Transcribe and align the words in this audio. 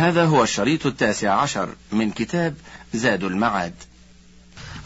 هذا 0.00 0.24
هو 0.24 0.42
الشريط 0.42 0.86
التاسع 0.86 1.34
عشر 1.34 1.68
من 1.92 2.10
كتاب 2.10 2.54
زاد 2.94 3.24
المعاد. 3.24 3.74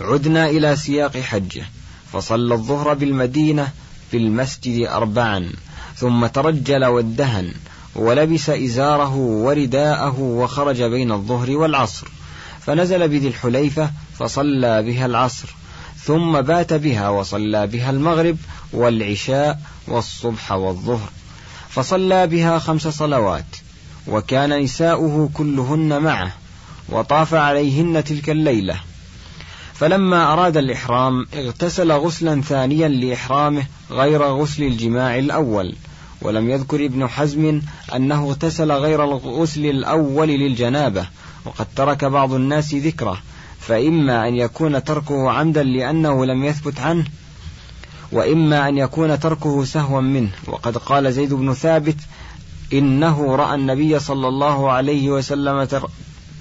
عدنا 0.00 0.50
إلى 0.50 0.76
سياق 0.76 1.16
حجه 1.16 1.64
فصلى 2.12 2.54
الظهر 2.54 2.94
بالمدينة 2.94 3.72
في 4.10 4.16
المسجد 4.16 4.86
أربعا 4.86 5.50
ثم 5.96 6.26
ترجل 6.26 6.84
وادهن 6.84 7.54
ولبس 7.94 8.50
إزاره 8.50 9.14
ورداءه 9.16 10.20
وخرج 10.20 10.82
بين 10.82 11.12
الظهر 11.12 11.50
والعصر 11.50 12.08
فنزل 12.60 13.08
بذي 13.08 13.28
الحليفة 13.28 13.90
فصلى 14.18 14.82
بها 14.82 15.06
العصر 15.06 15.48
ثم 16.04 16.40
بات 16.40 16.72
بها 16.72 17.08
وصلى 17.08 17.66
بها 17.66 17.90
المغرب 17.90 18.36
والعشاء 18.72 19.60
والصبح 19.88 20.52
والظهر 20.52 21.10
فصلى 21.70 22.26
بها 22.26 22.58
خمس 22.58 22.88
صلوات 22.88 23.53
وكان 24.08 24.62
نساؤه 24.62 25.30
كلهن 25.34 26.02
معه 26.02 26.32
وطاف 26.88 27.34
عليهن 27.34 28.04
تلك 28.04 28.30
الليلة. 28.30 28.76
فلما 29.74 30.32
أراد 30.32 30.56
الإحرام 30.56 31.26
اغتسل 31.34 31.92
غسلا 31.92 32.42
ثانيا 32.42 32.88
لإحرامه 32.88 33.66
غير 33.90 34.22
غسل 34.22 34.62
الجماع 34.62 35.18
الأول. 35.18 35.74
ولم 36.22 36.50
يذكر 36.50 36.84
ابن 36.84 37.06
حزم 37.08 37.62
أنه 37.94 38.24
اغتسل 38.28 38.72
غير 38.72 39.04
الغسل 39.04 39.66
الأول 39.66 40.28
للجنابة 40.28 41.06
وقد 41.44 41.66
ترك 41.76 42.04
بعض 42.04 42.32
الناس 42.32 42.74
ذكره. 42.74 43.18
فإما 43.60 44.28
أن 44.28 44.34
يكون 44.34 44.84
تركه 44.84 45.30
عمدا 45.30 45.62
لأنه 45.62 46.26
لم 46.26 46.44
يثبت 46.44 46.80
عنه 46.80 47.04
وإما 48.12 48.68
أن 48.68 48.78
يكون 48.78 49.20
تركه 49.20 49.64
سهوا 49.64 50.00
منه. 50.00 50.30
وقد 50.46 50.76
قال 50.76 51.12
زيد 51.12 51.34
بن 51.34 51.54
ثابت 51.54 51.96
إنه 52.74 53.36
رأى 53.36 53.54
النبي 53.54 53.98
صلى 53.98 54.28
الله 54.28 54.70
عليه 54.70 55.10
وسلم 55.10 55.68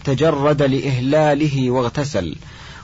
تجرد 0.04 0.62
لإهلاله 0.62 1.72
واغتسل. 1.72 2.36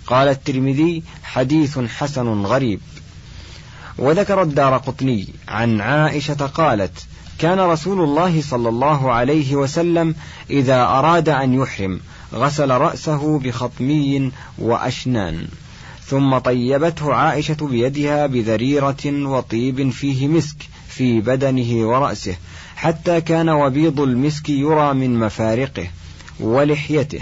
قال 0.08 0.28
الترمذي 0.28 1.04
حديث 1.24 1.80
حسن 1.80 2.28
غريب. 2.46 2.80
وذكر 3.98 4.42
الدار 4.42 4.78
قطني 4.78 5.28
عن 5.48 5.82
عائشة 5.82 6.34
قالت 6.34 7.06
كان 7.40 7.60
رسول 7.60 8.02
الله 8.02 8.42
صلى 8.42 8.70
الله 8.70 9.12
عليه 9.12 9.56
وسلم 9.56 10.16
إذا 10.50 10.82
أراد 10.82 11.30
أن 11.30 11.54
يحرم 11.54 12.00
غسل 12.34 12.70
رأسه 12.70 13.40
بخطمي 13.40 14.32
وأشنان. 14.58 15.48
ثم 16.06 16.38
طيبته 16.38 17.14
عائشة 17.14 17.58
بيدها 17.62 18.28
بذريرة 18.28 19.06
وطيب 19.06 19.90
فيه 19.90 20.28
مسك 20.28 20.58
في 20.88 21.22
بدنه 21.22 21.88
ورأسه 21.88 22.36
حتى 22.80 23.22
كان 23.22 23.50
وبيض 23.50 24.00
المسك 24.00 24.50
يرى 24.50 24.94
من 24.94 25.20
مفارقه 25.20 25.88
ولحيته. 26.40 27.22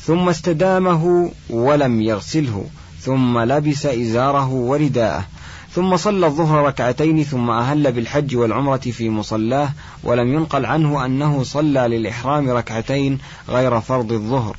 ثم 0.00 0.28
استدامه 0.28 1.30
ولم 1.50 2.02
يغسله. 2.02 2.66
ثم 3.00 3.38
لبس 3.38 3.86
إزاره 3.86 4.48
ورداءه. 4.48 5.24
ثم 5.72 5.96
صلى 5.96 6.26
الظهر 6.26 6.66
ركعتين 6.66 7.24
ثم 7.24 7.50
أهل 7.50 7.92
بالحج 7.92 8.36
والعمرة 8.36 8.76
في 8.76 9.10
مصلاه 9.10 9.68
ولم 10.04 10.34
ينقل 10.34 10.66
عنه 10.66 11.04
أنه 11.04 11.42
صلى 11.42 11.80
للإحرام 11.80 12.50
ركعتين 12.50 13.18
غير 13.48 13.80
فرض 13.80 14.12
الظهر. 14.12 14.56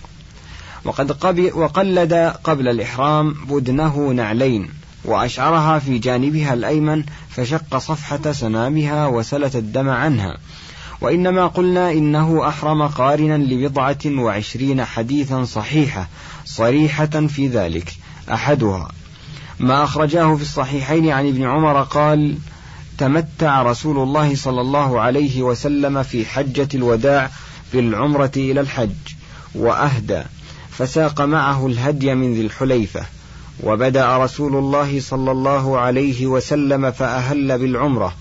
وقد 0.85 1.11
وقلد 1.55 2.13
قبل 2.43 2.67
الإحرام 2.67 3.35
بدنه 3.49 4.11
نعلين. 4.11 4.76
وأشعرها 5.07 5.79
في 5.79 5.97
جانبها 5.97 6.53
الأيمن 6.53 7.03
فشق 7.29 7.77
صفحة 7.77 8.31
سنامها 8.31 9.07
وسلت 9.07 9.55
الدم 9.55 9.89
عنها. 9.89 10.37
وإنما 11.01 11.47
قلنا 11.47 11.91
إنه 11.91 12.47
أحرم 12.47 12.87
قارنا 12.87 13.37
لبضعة 13.37 13.97
وعشرين 14.05 14.85
حديثا 14.85 15.43
صحيحة 15.43 16.07
صريحة 16.45 17.05
في 17.27 17.47
ذلك 17.47 17.93
أحدها. 18.31 18.91
ما 19.59 19.83
أخرجاه 19.83 20.35
في 20.35 20.41
الصحيحين 20.41 21.09
عن 21.09 21.27
ابن 21.27 21.43
عمر 21.43 21.81
قال 21.81 22.37
تمتع 22.97 23.61
رسول 23.61 23.97
الله 23.97 24.35
صلى 24.35 24.61
الله 24.61 25.01
عليه 25.01 25.41
وسلم 25.41 26.03
في 26.03 26.25
حجة 26.25 26.67
الوداع 26.75 27.29
بالعمرة 27.73 28.31
إلى 28.35 28.61
الحج 28.61 28.89
وأهدى 29.55 30.21
فساق 30.71 31.21
معه 31.21 31.67
الهدي 31.67 32.15
من 32.15 32.33
ذي 32.33 32.41
الحليفة. 32.41 33.16
وبدأ 33.63 34.17
رسول 34.17 34.55
الله 34.55 34.99
صلى 34.99 35.31
الله 35.31 35.79
عليه 35.79 36.27
وسلم 36.27 36.91
فأهل 36.91 37.57
بالعمرة 37.59 38.13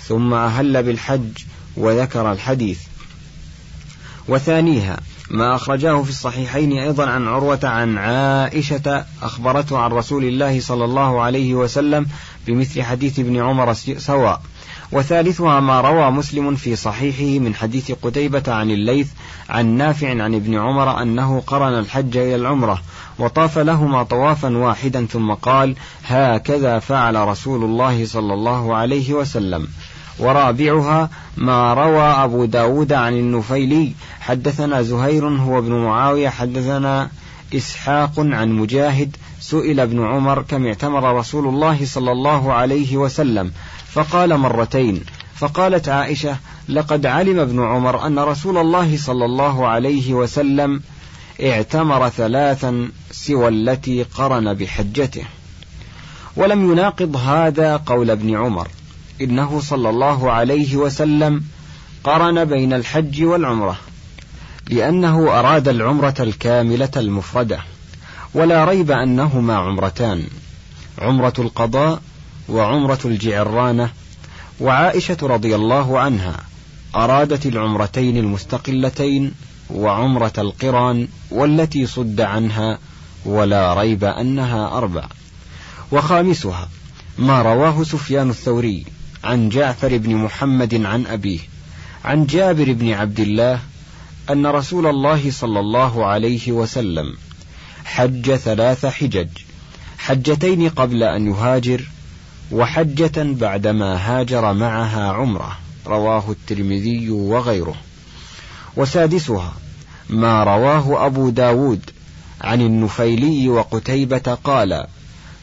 ثم 0.00 0.34
أهل 0.34 0.82
بالحج 0.82 1.38
وذكر 1.76 2.32
الحديث. 2.32 2.80
وثانيها 4.28 5.00
ما 5.30 5.54
أخرجاه 5.54 6.02
في 6.02 6.10
الصحيحين 6.10 6.72
أيضا 6.72 7.06
عن 7.06 7.28
عروة 7.28 7.60
عن 7.62 7.98
عائشة 7.98 9.04
أخبرته 9.22 9.78
عن 9.78 9.90
رسول 9.90 10.24
الله 10.24 10.60
صلى 10.60 10.84
الله 10.84 11.20
عليه 11.20 11.54
وسلم 11.54 12.06
بمثل 12.46 12.82
حديث 12.82 13.18
ابن 13.18 13.36
عمر 13.36 13.72
سواء. 13.98 14.42
وثالثها 14.92 15.60
ما 15.60 15.80
روى 15.80 16.10
مسلم 16.10 16.54
في 16.54 16.76
صحيحه 16.76 17.40
من 17.44 17.54
حديث 17.54 17.92
قتيبة 17.92 18.42
عن 18.52 18.70
الليث 18.70 19.08
عن 19.50 19.66
نافع 19.66 20.08
عن 20.08 20.34
ابن 20.34 20.54
عمر 20.54 21.02
أنه 21.02 21.40
قرن 21.46 21.78
الحج 21.78 22.16
إلى 22.16 22.36
العمرة 22.36 22.82
وطاف 23.18 23.58
لهما 23.58 24.02
طوافا 24.02 24.56
واحدا 24.56 25.06
ثم 25.06 25.32
قال 25.32 25.74
هكذا 26.06 26.78
فعل 26.78 27.28
رسول 27.28 27.64
الله 27.64 28.06
صلى 28.06 28.34
الله 28.34 28.76
عليه 28.76 29.12
وسلم. 29.12 29.68
ورابعها 30.18 31.10
ما 31.36 31.74
روى 31.74 32.02
أبو 32.02 32.44
داود 32.44 32.92
عن 32.92 33.12
النفيلي 33.12 33.92
حدثنا 34.20 34.82
زهير 34.82 35.28
هو 35.28 35.58
ابن 35.58 35.72
معاوية 35.72 36.28
حدثنا 36.28 37.10
إسحاق 37.54 38.12
عن 38.18 38.52
مجاهد 38.52 39.16
سئل 39.40 39.80
ابن 39.80 40.06
عمر 40.06 40.42
كم 40.42 40.66
اعتمر 40.66 41.18
رسول 41.18 41.48
الله 41.48 41.84
صلى 41.84 42.12
الله 42.12 42.52
عليه 42.52 42.96
وسلم 42.96 43.52
فقال 43.94 44.36
مرتين 44.36 45.00
فقالت 45.34 45.88
عائشة 45.88 46.36
لقد 46.68 47.06
علم 47.06 47.38
ابن 47.38 47.64
عمر 47.64 48.06
أن 48.06 48.18
رسول 48.18 48.58
الله 48.58 48.96
صلى 48.96 49.24
الله 49.24 49.68
عليه 49.68 50.14
وسلم 50.14 50.80
اعتمر 51.42 52.08
ثلاثا 52.08 52.88
سوى 53.10 53.48
التي 53.48 54.02
قرن 54.02 54.54
بحجته 54.54 55.24
ولم 56.36 56.72
يناقض 56.72 57.16
هذا 57.16 57.76
قول 57.76 58.10
ابن 58.10 58.36
عمر 58.36 58.68
إنه 59.20 59.60
صلى 59.60 59.90
الله 59.90 60.32
عليه 60.32 60.76
وسلم 60.76 61.42
قرن 62.04 62.44
بين 62.44 62.72
الحج 62.72 63.24
والعمرة 63.24 63.76
لأنه 64.68 65.38
أراد 65.38 65.68
العمرة 65.68 66.14
الكاملة 66.20 66.90
المفردة 66.96 67.60
ولا 68.34 68.64
ريب 68.64 68.90
أنهما 68.90 69.56
عمرتان 69.56 70.24
عمرة 70.98 71.34
القضاء 71.38 72.02
وعمرة 72.48 72.98
الجعرانة 73.04 73.90
وعائشة 74.60 75.16
رضي 75.22 75.54
الله 75.54 75.98
عنها 75.98 76.36
أرادت 76.94 77.46
العمرتين 77.46 78.16
المستقلتين 78.16 79.32
وعمرة 79.70 80.32
القران 80.38 81.08
والتي 81.30 81.86
صد 81.86 82.20
عنها 82.20 82.78
ولا 83.24 83.74
ريب 83.74 84.04
أنها 84.04 84.78
أربع. 84.78 85.04
وخامسها 85.92 86.68
ما 87.18 87.42
رواه 87.42 87.82
سفيان 87.84 88.30
الثوري 88.30 88.84
عن 89.24 89.48
جعفر 89.48 89.96
بن 89.98 90.14
محمد 90.16 90.74
عن 90.74 91.06
أبيه 91.06 91.40
عن 92.04 92.26
جابر 92.26 92.72
بن 92.72 92.92
عبد 92.92 93.20
الله 93.20 93.60
أن 94.30 94.46
رسول 94.46 94.86
الله 94.86 95.30
صلى 95.30 95.60
الله 95.60 96.06
عليه 96.06 96.52
وسلم 96.52 97.16
حج 97.84 98.34
ثلاث 98.34 98.86
حجج 98.86 99.28
حجتين 99.98 100.68
قبل 100.68 101.02
أن 101.02 101.26
يهاجر 101.26 101.88
وحجة 102.52 103.12
بعدما 103.16 103.96
هاجر 103.96 104.52
معها 104.52 105.12
عمرة 105.12 105.58
رواه 105.86 106.30
الترمذي 106.30 107.10
وغيره. 107.10 107.74
وسادسها 108.76 109.52
ما 110.10 110.44
رواه 110.44 111.06
أبو 111.06 111.30
داود 111.30 111.90
عن 112.40 112.60
النفيلي 112.60 113.48
وقتيبة 113.48 114.38
قال 114.44 114.86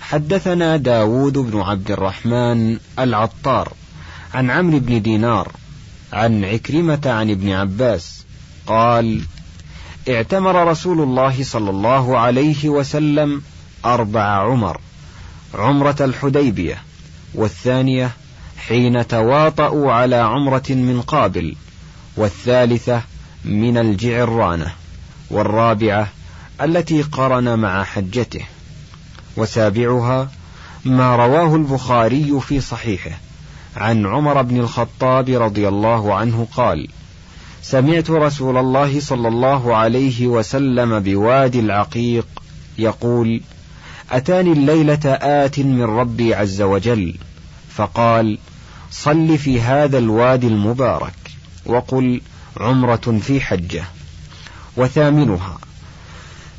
حدثنا 0.02 0.78
داود 0.78 1.38
بن 1.38 1.62
عبد 1.62 1.92
الرحمن 1.92 2.78
العطار 3.00 3.74
عن 4.34 4.52
عمرو 4.52 4.80
بن 4.80 5.02
دينار 5.02 5.52
عن 6.14 6.46
عكرمة 6.46 7.02
عن 7.06 7.30
ابن 7.30 7.52
عباس 7.52 8.26
قال 8.68 9.22
اعتمر 10.10 10.68
رسول 10.68 11.02
الله 11.02 11.44
صلى 11.44 11.70
الله 11.70 12.18
عليه 12.20 12.70
وسلم 12.70 13.42
أربع 13.86 14.22
عمر 14.22 14.80
عمرة 15.54 15.96
الحديبية. 16.02 16.89
والثانية 17.36 18.12
حين 18.58 19.08
تواطؤوا 19.08 19.92
على 19.92 20.16
عمرة 20.16 20.64
من 20.70 21.02
قابل. 21.02 21.56
والثالثة 22.18 23.02
من 23.46 23.78
الجعرانة. 23.78 24.72
والرابعة 25.30 26.08
التي 26.62 27.02
قرن 27.02 27.60
مع 27.60 27.84
حجته. 27.84 28.42
وسابعها 29.38 30.30
ما 30.86 31.16
رواه 31.16 31.56
البخاري 31.56 32.40
في 32.40 32.62
صحيحه. 32.62 33.20
عن 33.78 34.06
عمر 34.06 34.42
بن 34.42 34.60
الخطاب 34.60 35.30
رضي 35.30 35.68
الله 35.68 36.16
عنه 36.16 36.48
قال 36.56 36.88
سمعت 37.62 38.10
رسول 38.10 38.58
الله 38.58 39.00
صلى 39.00 39.28
الله 39.28 39.76
عليه 39.76 40.28
وسلم 40.28 41.00
بوادي 41.00 41.60
العقيق 41.60 42.28
يقول 42.78 43.42
أتاني 44.12 44.52
الليلة 44.52 45.00
آت 45.06 45.60
من 45.60 45.84
ربي 45.84 46.36
عز 46.36 46.62
وجل 46.62 47.16
فقال 47.70 48.38
صل 48.92 49.38
في 49.38 49.62
هذا 49.62 49.98
الوادي 49.98 50.48
المبارك 50.48 51.14
وقل 51.66 52.22
عمرة 52.58 53.20
في 53.22 53.42
حجة. 53.42 53.84
وثامنها 54.78 55.58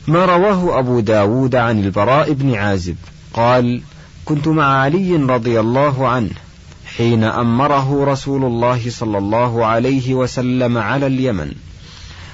ما 0.09 0.25
رواه 0.25 0.79
أبو 0.79 1.01
داود 1.01 1.55
عن 1.55 1.85
البراء 1.85 2.33
بن 2.33 2.55
عازب 2.55 2.97
قال 3.35 3.83
كنت 4.25 4.49
مع 4.49 4.81
علي 4.81 5.17
رضي 5.17 5.61
الله 5.61 6.09
عنه 6.09 6.31
حين 6.97 7.25
أمره 7.25 8.05
رسول 8.05 8.45
الله 8.45 8.91
صلى 8.91 9.19
الله 9.19 9.67
عليه 9.67 10.15
وسلم 10.15 10.79
على 10.79 11.07
اليمن 11.07 11.53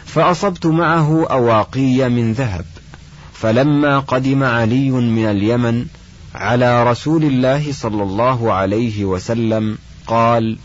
فأصبت 0.05 0.67
معه 0.67 1.27
أواقي 1.27 2.09
من 2.09 2.33
ذهب. 2.33 2.65
فلما 3.41 3.99
قدم 3.99 4.44
علي 4.44 4.91
من 4.91 5.27
اليمن 5.27 5.87
على 6.35 6.91
رسول 6.91 7.25
الله 7.25 7.73
صلى 7.73 8.03
الله 8.03 8.53
عليه 8.53 9.05
وسلم 9.05 9.79
قال 10.06 10.59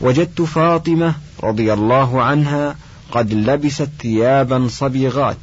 وجدت 0.00 0.42
فاطمة 0.42 1.14
رضي 1.42 1.72
الله 1.72 2.22
عنها 2.22 2.76
قد 3.12 3.32
لبست 3.32 3.88
ثيابا 4.00 4.68
صبيغات 4.68 5.36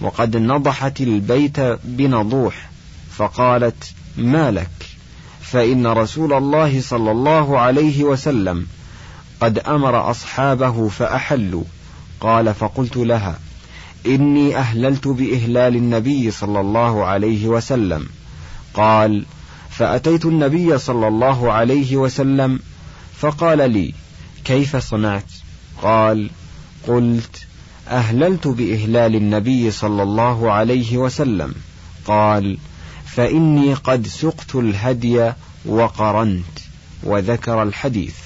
وقد 0.00 0.36
نضحت 0.36 1.00
البيت 1.00 1.60
بنضوح 1.84 2.70
فقالت 3.16 3.92
ما 4.16 4.50
لك؟ 4.50 4.70
فإن 5.42 5.86
رسول 5.86 6.32
الله 6.32 6.80
صلى 6.80 7.10
الله 7.10 7.58
عليه 7.58 8.04
وسلم 8.04 8.66
قد 9.40 9.58
أمر 9.58 10.10
أصحابه 10.10 10.88
فأحلوا 10.88 11.64
قال 12.20 12.54
فقلت 12.54 12.96
لها 12.96 13.38
إني 14.06 14.56
أهللت 14.56 15.08
بإهلال 15.08 15.76
النبي 15.76 16.30
صلى 16.30 16.60
الله 16.60 17.04
عليه 17.04 17.48
وسلم. 17.48 18.08
قال 18.74 19.24
فأتيت 19.70 20.24
النبي 20.24 20.78
صلى 20.78 21.08
الله 21.08 21.52
عليه 21.52 21.96
وسلم 21.96 22.60
فقال 23.18 23.70
لي 23.70 23.94
كيف 24.44 24.76
صنعت؟ 24.76 25.32
قال 25.82 26.30
قلت 26.88 27.46
أهللت 27.88 28.48
بإهلال 28.48 29.14
النبي 29.16 29.70
صلى 29.70 30.02
الله 30.02 30.52
عليه 30.52 30.96
وسلم. 30.96 31.54
قال 32.06 32.58
فإني 33.06 33.74
قد 33.74 34.06
سقت 34.06 34.54
الهدي 34.54 35.32
وقرنت 35.66 36.58
وذكر 37.02 37.62
الحديث. 37.62 38.16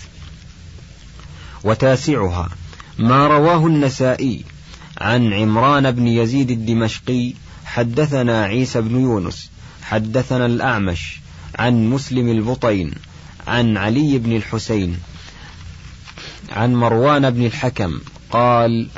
وتاسعها 1.65 2.49
ما 2.99 3.27
رواه 3.27 3.67
النسائي 3.67 4.45
عن 5.01 5.33
عمران 5.33 5.91
بن 5.91 6.07
يزيد 6.07 6.51
الدمشقي 6.51 7.33
حدثنا 7.65 8.45
عيسى 8.45 8.81
بن 8.81 9.01
يونس 9.01 9.51
حدثنا 9.83 10.47
الأعمش 10.47 11.21
عن 11.59 11.91
مسلم 11.91 12.29
البطين 12.29 12.91
عن 13.47 13.77
علي 13.77 14.19
بن 14.19 14.37
الحسين 14.37 14.99
عن 16.53 16.75
مروان 16.75 17.31
بن 17.31 17.47
الحكم 17.47 18.01
قال 18.31 18.89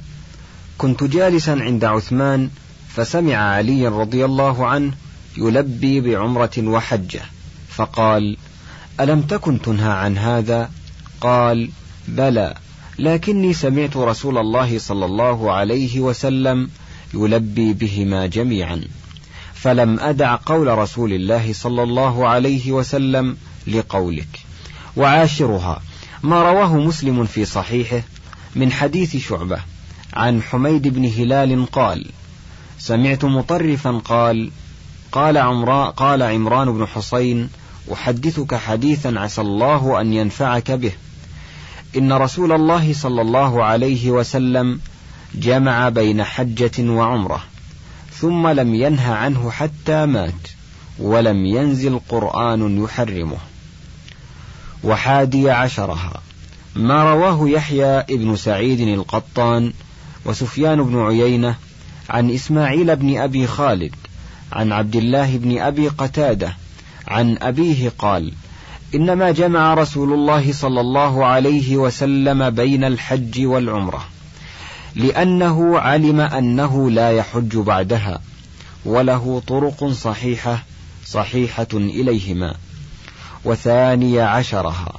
كنت 0.79 1.05
جالسا 1.05 1.51
عند 1.51 1.85
عثمان 1.85 2.51
فسمع 2.89 3.37
علي 3.37 3.89
رضي 3.89 4.25
الله 4.25 4.67
عنه 4.67 4.93
يلبي 5.37 6.01
بعمرة 6.01 6.59
وحجة 6.59 7.21
فقال 7.69 8.37
ألم 9.01 9.23
تكن 9.23 9.63
تنهى 9.63 9.93
عن 9.93 10.19
هذا؟ 10.19 10.71
قال 11.21 11.71
بلى 12.09 12.55
لكني 12.99 13.53
سمعت 13.53 13.97
رسول 13.97 14.39
الله 14.39 14.79
صلى 14.79 15.05
الله 15.05 15.53
عليه 15.53 16.01
وسلم 16.01 16.71
يلبي 17.15 17.73
بهما 17.73 18.27
جميعا 18.27 18.83
فلم 19.55 20.01
أدع 20.01 20.39
قول 20.47 20.79
رسول 20.79 21.13
الله 21.13 21.53
صلى 21.53 21.83
الله 21.83 22.29
عليه 22.29 22.73
وسلم 22.73 23.37
لقولك. 23.67 24.41
وعاشرها 24.97 25.83
ما 26.23 26.43
رواه 26.43 26.77
مسلم 26.77 27.25
في 27.25 27.45
صحيحه 27.45 28.03
من 28.57 28.73
حديث 28.73 29.17
شعبة 29.17 29.59
عن 30.15 30.43
حميد 30.43 30.89
بن 30.89 31.05
هلال 31.05 31.67
قال 31.67 32.07
سمعت 32.79 33.25
مطرفا 33.25 33.91
قال 33.91 34.51
قال 35.13 35.39
عمران 35.39 35.91
قال 35.91 36.23
عمران 36.23 36.73
بن 36.73 36.87
حصين 36.87 37.49
أحدثك 37.93 38.55
حديثا 38.55 39.15
عسى 39.17 39.41
الله 39.41 40.01
أن 40.01 40.13
ينفعك 40.13 40.71
به. 40.71 40.93
إن 41.97 42.13
رسول 42.13 42.53
الله 42.53 42.93
صلى 42.93 43.23
الله 43.23 43.65
عليه 43.65 44.11
وسلم 44.11 44.81
جمع 45.35 45.89
بين 45.89 46.25
حجة 46.25 46.91
وعمرة 46.91 47.45
ثم 48.13 48.49
لم 48.49 48.75
ينه 48.75 49.13
عنه 49.13 49.51
حتى 49.51 50.07
مات 50.07 50.49
ولم 50.99 51.47
ينزل 51.47 52.01
قرآن 52.09 52.85
يحرمه. 52.85 53.39
وحادي 54.85 55.51
عشرها 55.51 56.23
ما 56.77 57.13
رواه 57.13 57.49
يحيى 57.49 57.99
ابن 57.99 58.37
سعيد 58.37 58.81
القطان 58.81 59.73
وسفيان 60.25 60.83
بن 60.83 61.01
عيينة 61.01 61.57
عن 62.11 62.31
إسماعيل 62.31 62.97
بن 62.97 63.19
أبي 63.19 63.47
خالد 63.47 63.95
عن 64.53 64.73
عبد 64.73 64.97
الله 64.97 65.37
بن 65.37 65.59
أبي 65.59 65.89
قتادة 65.89 66.57
عن 67.09 67.39
أبيه 67.43 67.93
قال 67.99 68.33
إنما 68.97 69.31
جمع 69.31 69.75
رسول 69.75 70.13
الله 70.13 70.53
صلى 70.53 70.81
الله 70.81 71.27
عليه 71.27 71.77
وسلم 71.77 72.51
بين 72.51 72.85
الحج 72.85 73.45
والعمرة 73.47 74.05
لأنه 74.95 75.79
علم 75.79 76.21
أنه 76.21 76.91
لا 76.91 77.11
يحج 77.11 77.57
بعدها 77.57 78.21
وله 78.85 79.43
طرق 79.47 79.85
صحيحة 79.85 80.63
صحيحة 81.07 81.69
إليهما. 81.75 82.55
وثاني 83.45 84.21
عشرها 84.21 84.93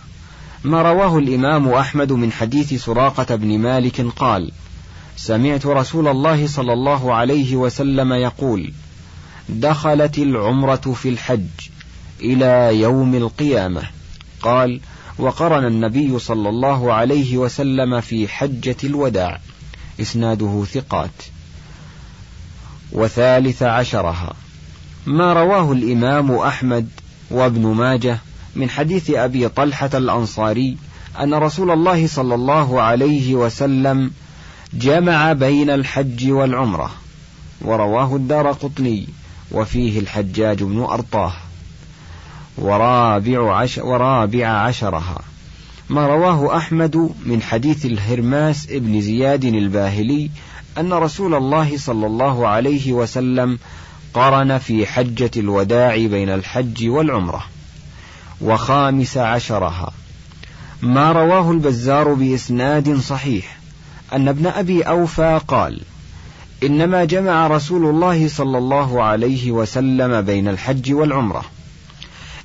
ما 0.63 0.81
رواه 0.81 1.17
الإمام 1.17 1.69
أحمد 1.69 2.11
من 2.11 2.31
حديث 2.31 2.85
سراقة 2.85 3.35
بن 3.35 3.59
مالك 3.59 4.01
قال 4.01 4.51
سمعت 5.17 5.65
رسول 5.65 6.07
الله 6.07 6.47
صلى 6.47 6.73
الله 6.73 7.13
عليه 7.13 7.55
وسلم 7.55 8.13
يقول 8.13 8.73
دخلت 9.49 10.17
العمرة 10.17 10.75
في 10.75 11.09
الحج 11.09 11.47
إلى 12.21 12.81
يوم 12.81 13.15
القيامة. 13.15 13.81
قال 14.41 14.79
وقرن 15.19 15.65
النبي 15.65 16.19
صلى 16.19 16.49
الله 16.49 16.93
عليه 16.93 17.37
وسلم 17.37 18.01
في 18.01 18.27
حجة 18.27 18.75
الوداع. 18.83 19.39
إسناده 20.01 20.65
ثقات. 20.73 21.11
وثالث 22.91 23.63
عشرها. 23.63 24.33
ما 25.05 25.33
رواه 25.33 25.71
الإمام 25.71 26.31
أحمد 26.31 26.89
وابن 27.31 27.67
ماجه 27.67 28.19
من 28.55 28.69
حديث 28.69 29.09
أبي 29.09 29.49
طلحة 29.49 29.89
الأنصاري 29.93 30.77
أن 31.19 31.33
رسول 31.33 31.71
الله 31.71 32.07
صلى 32.07 32.35
الله 32.35 32.81
عليه 32.81 33.35
وسلم 33.35 34.11
جمع 34.73 35.33
بين 35.33 35.69
الحج 35.69 36.31
والعمرة. 36.31 36.91
ورواه 37.61 38.15
الدار 38.15 38.51
قطني 38.51 39.07
وفيه 39.51 39.99
الحجاج 39.99 40.63
بن 40.63 40.79
أرطاه. 40.79 41.33
ورابع, 42.57 43.55
عشر 43.55 43.85
ورابع 43.85 44.47
عشرها. 44.47 45.21
ما 45.89 46.07
رواه 46.07 46.57
أحمد 46.57 47.09
من 47.25 47.41
حديث 47.41 47.85
الهرماس 47.85 48.67
ابن 48.69 49.01
زياد 49.01 49.45
الباهلي 49.45 50.29
أن 50.77 50.93
رسول 50.93 51.35
الله 51.35 51.77
صلى 51.77 52.07
الله 52.07 52.47
عليه 52.47 52.93
وسلم 52.93 53.59
قرن 54.13 54.57
في 54.57 54.85
حجة 54.85 55.31
الوداع 55.37 55.95
بين 55.95 56.29
الحج 56.29 56.87
والعمرة. 56.87 57.43
وخامس 58.41 59.17
عشرها. 59.17 59.91
ما 60.81 61.11
رواه 61.11 61.51
البزار 61.51 62.13
بإسناد 62.13 62.99
صحيح 62.99 63.57
أن 64.13 64.27
ابن 64.27 64.47
أبي 64.47 64.81
أوفى 64.81 65.41
قال 65.47 65.81
إنما 66.63 67.05
جمع 67.05 67.47
رسول 67.47 67.85
الله 67.85 68.27
صلى 68.27 68.57
الله 68.57 69.03
عليه 69.03 69.51
وسلم 69.51 70.21
بين 70.21 70.47
الحج 70.47 70.93
والعمرة. 70.93 71.56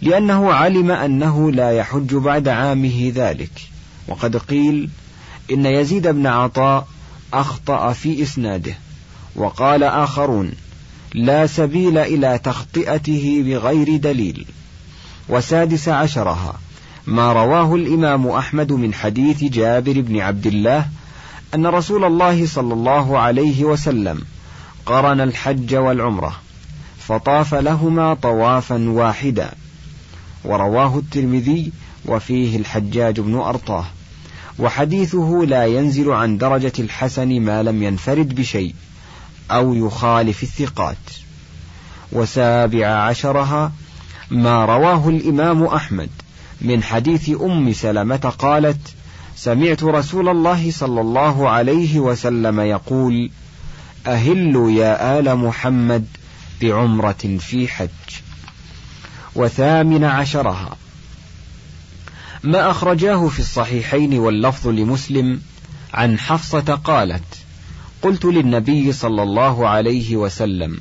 لأنه 0.02 0.52
علم 0.52 0.90
أنه 0.90 1.52
لا 1.52 1.70
يحج 1.70 2.14
بعد 2.14 2.48
عامه 2.48 3.12
ذلك. 3.14 3.72
وقد 4.08 4.36
قيل 4.36 4.90
إن 5.50 5.66
يزيد 5.66 6.08
بن 6.08 6.26
عطاء 6.26 6.86
أخطأ 7.32 7.92
في 7.92 8.22
إسناده 8.22 8.74
وقال 9.36 9.84
آخرون 9.84 10.52
لا 11.14 11.46
سبيل 11.46 11.98
إلى 11.98 12.38
تخطئته 12.38 13.42
بغير 13.46 13.96
دليل 13.96 14.46
وسادس 15.28 15.88
عشرها 15.88 16.54
ما 17.06 17.32
رواه 17.32 17.74
الإمام 17.74 18.26
أحمد 18.26 18.72
من 18.72 18.94
حديث 18.94 19.44
جابر 19.44 20.00
بن 20.00 20.20
عبد 20.20 20.46
الله 20.46 20.86
أن 21.54 21.66
رسول 21.66 22.04
الله 22.04 22.46
صلى 22.46 22.74
الله 22.74 23.18
عليه 23.18 23.64
وسلم 23.64 24.20
قرن 24.86 25.20
الحج 25.20 25.74
والعمرة 25.74 26.36
فطاف 26.98 27.54
لهما 27.54 28.14
طوافا 28.14 28.88
واحدا 28.88 29.50
ورواه 30.44 30.98
الترمذي 30.98 31.72
وفيه 32.06 32.56
الحجاج 32.56 33.20
بن 33.20 33.34
أرطاه. 33.34 33.86
وحديثه 34.58 35.44
لا 35.46 35.66
ينزل 35.66 36.10
عن 36.10 36.38
درجة 36.38 36.72
الحسن 36.78 37.40
ما 37.40 37.62
لم 37.62 37.82
ينفرد 37.82 38.34
بشيء 38.34 38.74
أو 39.50 39.74
يخالف 39.74 40.42
الثقات. 40.42 40.96
وسابع 42.12 42.86
عشرها 42.86 43.72
ما 44.30 44.64
رواه 44.64 45.08
الإمام 45.08 45.64
أحمد 45.64 46.10
من 46.60 46.82
حديث 46.82 47.30
أم 47.42 47.72
سلمة 47.72 48.16
قالت 48.16 48.80
سمعت 49.36 49.82
رسول 49.82 50.28
الله 50.28 50.70
صلى 50.70 51.00
الله 51.00 51.48
عليه 51.48 52.00
وسلم 52.00 52.60
يقول 52.60 53.30
أهلوا 54.06 54.70
يا 54.70 55.18
آل 55.18 55.36
محمد 55.36 56.06
بعمرة 56.62 57.38
في 57.38 57.68
حج. 57.68 57.88
وثامن 59.34 60.04
عشرها. 60.04 60.76
ما 62.42 62.70
أخرجاه 62.70 63.28
في 63.28 63.40
الصحيحين 63.40 64.18
واللفظ 64.18 64.68
لمسلم 64.68 65.40
عن 65.94 66.18
حفصة 66.18 66.74
قالت 66.74 67.24
قلت 68.02 68.24
للنبي 68.24 68.92
صلى 68.92 69.22
الله 69.22 69.68
عليه 69.68 70.16
وسلم 70.16 70.80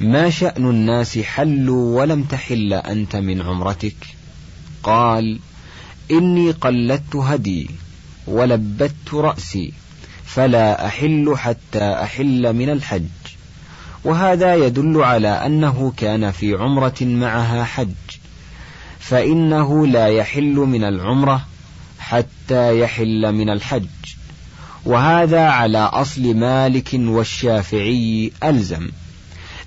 ما 0.00 0.30
شأن 0.30 0.70
الناس 0.70 1.18
حلوا 1.18 2.00
ولم 2.00 2.22
تحل 2.22 2.72
أنت 2.72 3.16
من 3.16 3.42
عمرتك؟ 3.42 3.96
قال 4.82 5.38
إني 6.10 6.50
قلدت 6.50 7.16
هدي 7.16 7.70
ولبت 8.26 9.14
رأسي 9.14 9.72
فلا 10.24 10.86
أحل 10.86 11.34
حتى 11.36 11.92
أحل 12.02 12.52
من 12.52 12.70
الحج. 12.70 13.35
وهذا 14.06 14.54
يدل 14.54 15.02
على 15.02 15.28
أنه 15.28 15.92
كان 15.96 16.30
في 16.30 16.54
عمرة 16.54 16.94
معها 17.00 17.64
حج 17.64 17.94
فإنه 18.98 19.86
لا 19.86 20.06
يحل 20.06 20.54
من 20.54 20.84
العمرة 20.84 21.44
حتى 21.98 22.80
يحل 22.80 23.32
من 23.32 23.50
الحج 23.50 23.86
وهذا 24.84 25.46
على 25.48 25.78
أصل 25.78 26.34
مالك 26.34 26.90
والشافعي 26.94 28.32
ألزم 28.44 28.88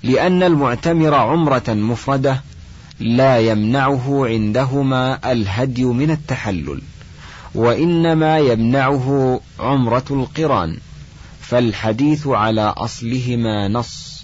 لأن 0.02 0.42
المعتمر 0.42 1.14
عمرة 1.14 1.64
مفردة 1.68 2.40
لا 3.00 3.38
يمنعه 3.38 4.26
عندهما 4.26 5.32
الهدي 5.32 5.84
من 5.84 6.10
التحلل 6.10 6.82
وإنما 7.54 8.38
يمنعه 8.38 9.40
عمرة 9.58 10.04
القران 10.10 10.78
فالحديث 11.40 12.26
على 12.26 12.74
أصلهما 12.76 13.68
نص. 13.68 14.19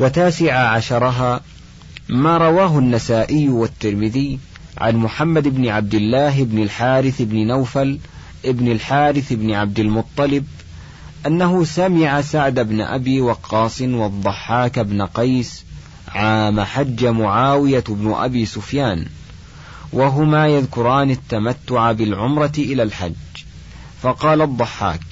وتاسع 0.00 0.54
عشرها 0.54 1.40
ما 2.08 2.38
رواه 2.38 2.78
النسائي 2.78 3.48
والترمذي 3.48 4.38
عن 4.78 4.96
محمد 4.96 5.48
بن 5.48 5.68
عبد 5.68 5.94
الله 5.94 6.44
بن 6.44 6.62
الحارث 6.62 7.22
بن 7.22 7.46
نوفل 7.46 7.98
ابن 8.44 8.72
الحارث 8.72 9.32
بن 9.32 9.52
عبد 9.52 9.78
المطلب 9.78 10.46
أنه 11.26 11.64
سمع 11.64 12.20
سعد 12.20 12.60
بن 12.60 12.80
أبي 12.80 13.20
وقاص 13.20 13.80
والضحاك 13.80 14.78
بن 14.78 15.02
قيس 15.02 15.64
عام 16.08 16.60
حج 16.60 17.06
معاوية 17.06 17.84
بن 17.88 18.12
أبي 18.12 18.46
سفيان 18.46 19.06
وهما 19.92 20.48
يذكران 20.48 21.10
التمتع 21.10 21.92
بالعمرة 21.92 22.52
إلى 22.58 22.82
الحج. 22.82 23.14
فقال 24.02 24.42
الضحاك 24.42 25.04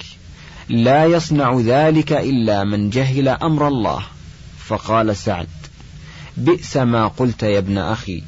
لا 0.69 1.05
يصنع 1.05 1.59
ذلك 1.59 2.11
إلا 2.13 2.63
من 2.63 2.89
جهل 2.89 3.27
أمر 3.27 3.67
الله 3.67 4.01
فقال 4.69 5.17
سعد 5.17 5.47
بئس 6.37 6.77
ما 6.77 7.07
قلت 7.07 7.43
يا 7.43 7.57
ابن 7.57 7.77
أخي. 7.77 8.23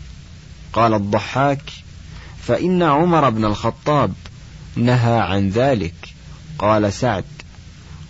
قال 0.74 0.94
الضحاك 0.94 1.62
فإن 2.42 2.84
عمر 2.84 3.30
بن 3.30 3.46
الخطاب 3.46 4.14
نهى 4.76 5.20
عن 5.20 5.50
ذلك. 5.50 5.94
قال 6.60 6.94
سعد 6.94 7.26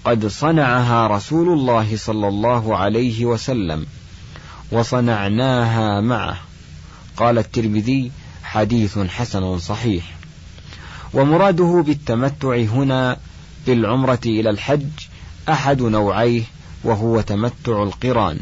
قد 0.05 0.27
صنعها 0.27 1.07
رسول 1.07 1.49
الله 1.49 1.97
صلى 1.97 2.27
الله 2.27 2.77
عليه 2.77 3.25
وسلم 3.25 3.85
وصنعناها 4.71 6.01
معه. 6.01 6.37
قال 7.17 7.37
الترمذي 7.37 8.11
حديث 8.43 8.99
حسن 8.99 9.59
صحيح. 9.59 10.03
ومراده 11.13 11.83
بالتمتع 11.87 12.55
هنا 12.55 13.17
بالعمرة 13.67 14.19
إلى 14.25 14.49
الحج 14.49 14.89
أحد 15.49 15.81
نوعيه 15.81 16.43
وهو 16.83 17.21
تمتع 17.21 17.83
القرآن. 17.83 18.39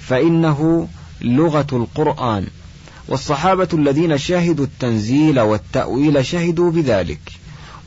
فإنه 0.00 0.88
لغة 1.20 1.66
القرآن. 1.72 2.46
والصحابة 3.08 3.68
الذين 3.72 4.18
شهدوا 4.18 4.64
التنزيل 4.64 5.40
والتأويل 5.40 6.26
شهدوا 6.26 6.70
بذلك. 6.70 7.20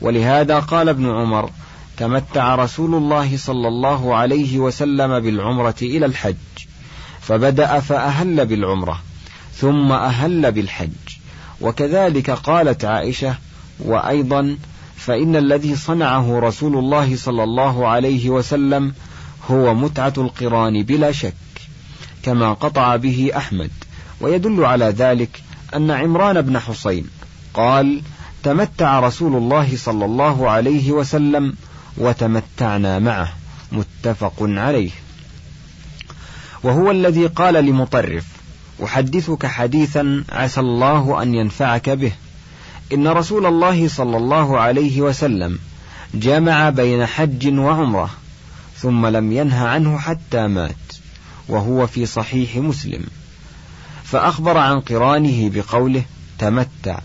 ولهذا 0.00 0.58
قال 0.58 0.88
ابن 0.88 1.10
عمر 1.10 1.50
تمتع 1.96 2.54
رسول 2.54 2.94
الله 2.94 3.36
صلى 3.36 3.68
الله 3.68 4.14
عليه 4.14 4.58
وسلم 4.58 5.20
بالعمرة 5.20 5.76
إلى 5.82 6.06
الحج. 6.06 6.34
فبدأ 7.20 7.80
فأهل 7.80 8.46
بالعمرة 8.46 9.02
ثم 9.54 9.92
أهل 9.92 10.52
بالحج. 10.52 10.90
وكذلك 11.60 12.30
قالت 12.30 12.84
عائشة 12.84 13.34
وأيضا 13.78 14.56
فإن 14.96 15.36
الذي 15.36 15.76
صنعه 15.76 16.38
رسول 16.38 16.76
الله 16.76 17.16
صلى 17.16 17.44
الله 17.44 17.88
عليه 17.88 18.30
وسلم 18.30 18.94
هو 19.50 19.74
متعة 19.74 20.12
القران 20.18 20.82
بلا 20.82 21.12
شك 21.12 21.34
كما 22.22 22.52
قطع 22.52 22.96
به 22.96 23.30
أحمد 23.36 23.70
ويدل 24.20 24.64
على 24.64 24.84
ذلك 24.84 25.42
أن 25.74 25.90
عمران 25.90 26.42
بن 26.42 26.58
حسين 26.58 27.06
قال 27.54 28.02
تمتع 28.42 29.00
رسول 29.00 29.36
الله 29.36 29.76
صلى 29.76 30.04
الله 30.04 30.50
عليه 30.50 30.92
وسلم 30.92 31.54
وتمتعنا 31.98 32.98
معه. 32.98 33.32
متفق 33.72 34.34
عليه. 34.40 34.90
وهو 36.62 36.90
الذي 36.90 37.26
قال 37.26 37.54
لمطرف 37.54 38.24
أحدثك 38.84 39.46
حديثا 39.46 40.24
عسى 40.32 40.60
الله 40.60 41.22
أن 41.22 41.34
ينفعك 41.34 41.90
به. 41.90 42.12
إن 42.92 43.08
رسول 43.08 43.46
الله 43.46 43.88
صلى 43.88 44.16
الله 44.16 44.58
عليه 44.58 45.00
وسلم 45.00 45.58
جمع 46.14 46.70
بين 46.70 47.06
حج 47.06 47.58
وعمرة 47.58 48.10
ثم 48.78 49.06
لم 49.06 49.32
ينه 49.32 49.66
عنه 49.66 49.98
حتى 49.98 50.46
مات 50.46 50.74
وهو 51.48 51.86
في 51.86 52.06
صحيح 52.06 52.56
مسلم. 52.56 53.04
فأخبر 54.04 54.58
عن 54.58 54.80
قرانه 54.80 55.50
بقوله 55.54 56.02
تمتع 56.38 56.98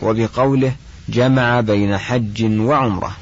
وبقوله 0.00 0.72
جمع 1.08 1.60
بين 1.60 1.98
حج 1.98 2.60
وعمرة. 2.60 3.16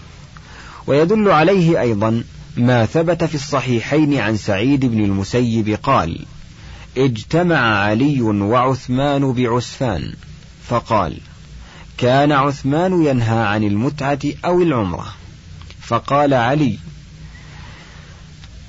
ويدل 0.86 1.30
عليه 1.30 1.80
أيضا 1.80 2.24
ما 2.56 2.86
ثبت 2.86 3.24
في 3.24 3.34
الصحيحين 3.34 4.18
عن 4.18 4.36
سعيد 4.36 4.86
بن 4.86 5.04
المسيب 5.04 5.78
قال 5.82 6.24
اجتمع 6.96 7.56
علي 7.56 8.22
وعثمان 8.22 9.32
بعسفان 9.32 10.12
فقال 10.68 11.18
كان 11.98 12.32
عثمان 12.32 13.04
ينهى 13.04 13.38
عن 13.38 13.64
المتعة 13.64 14.18
أو 14.44 14.62
العمرة. 14.62 15.14
فقال 15.80 16.34
علي 16.34 16.78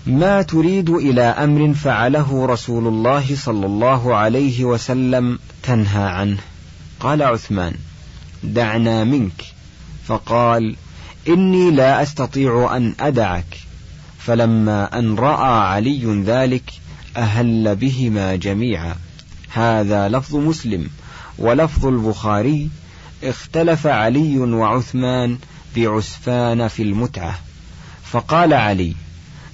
ما 0.07 0.41
تريد 0.41 0.89
إلى 0.89 1.21
أمر 1.21 1.73
فعله 1.73 2.45
رسول 2.45 2.87
الله 2.87 3.35
صلى 3.35 3.65
الله 3.65 4.15
عليه 4.15 4.65
وسلم 4.65 5.39
تنهى 5.63 6.03
عنه. 6.03 6.37
قال 6.99 7.23
عثمان 7.23 7.73
دعنا 8.43 9.03
منك. 9.03 9.43
فقال 10.07 10.75
إني 11.27 11.71
لا 11.71 12.01
أستطيع 12.01 12.77
أن 12.77 12.93
أدعك. 12.99 13.57
فلما 14.19 14.99
أن 14.99 15.15
رأى 15.15 15.59
علي 15.59 16.23
ذلك 16.25 16.73
أهل 17.17 17.75
بهما 17.75 18.35
جميعا. 18.35 18.95
هذا 19.49 20.09
لفظ 20.09 20.35
مسلم 20.35 20.89
ولفظ 21.37 21.85
البخاري 21.85 22.69
اختلف 23.23 23.87
علي 23.87 24.37
وعثمان 24.37 25.37
بعسفان 25.75 26.67
في 26.67 26.83
المتعة. 26.83 27.39
فقال 28.03 28.53
علي 28.53 28.95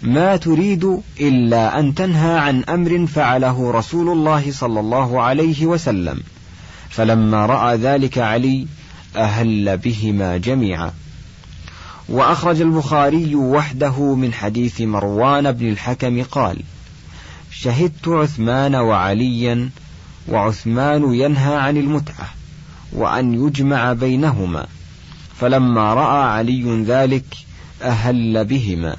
ما 0.03 0.35
تريد 0.35 1.01
إلا 1.19 1.79
أن 1.79 1.95
تنهى 1.95 2.39
عن 2.39 2.63
أمر 2.63 3.07
فعله 3.07 3.71
رسول 3.71 4.09
الله 4.09 4.51
صلى 4.51 4.79
الله 4.79 5.21
عليه 5.21 5.65
وسلم. 5.65 6.23
فلما 6.89 7.45
رأى 7.45 7.77
ذلك 7.77 8.17
علي 8.17 8.67
أهل 9.15 9.77
بهما 9.77 10.37
جميعا. 10.37 10.91
وأخرج 12.09 12.61
البخاري 12.61 13.35
وحده 13.35 14.15
من 14.15 14.33
حديث 14.33 14.81
مروان 14.81 15.51
بن 15.51 15.69
الحكم 15.69 16.23
قال 16.23 16.57
شهدت 17.51 18.07
عثمان 18.07 18.75
وعليا 18.75 19.69
وعثمان 20.27 21.13
ينهى 21.13 21.55
عن 21.55 21.77
المتعة 21.77 22.29
وأن 22.91 23.47
يجمع 23.47 23.93
بينهما. 23.93 24.67
فلما 25.39 25.93
رأى 25.93 26.23
علي 26.23 26.83
ذلك 26.87 27.25
أهل 27.81 28.45
بهما. 28.45 28.97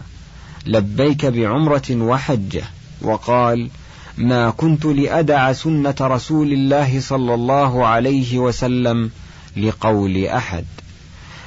لبيك 0.66 1.26
بعمرة 1.26 1.90
وحجة 1.90 2.62
وقال 3.02 3.70
ما 4.18 4.50
كنت 4.50 4.84
لأدع 4.84 5.52
سنة 5.52 5.94
رسول 6.00 6.52
الله 6.52 7.00
صلى 7.00 7.34
الله 7.34 7.86
عليه 7.86 8.38
وسلم 8.38 9.10
لقول 9.56 10.26
أحد. 10.26 10.64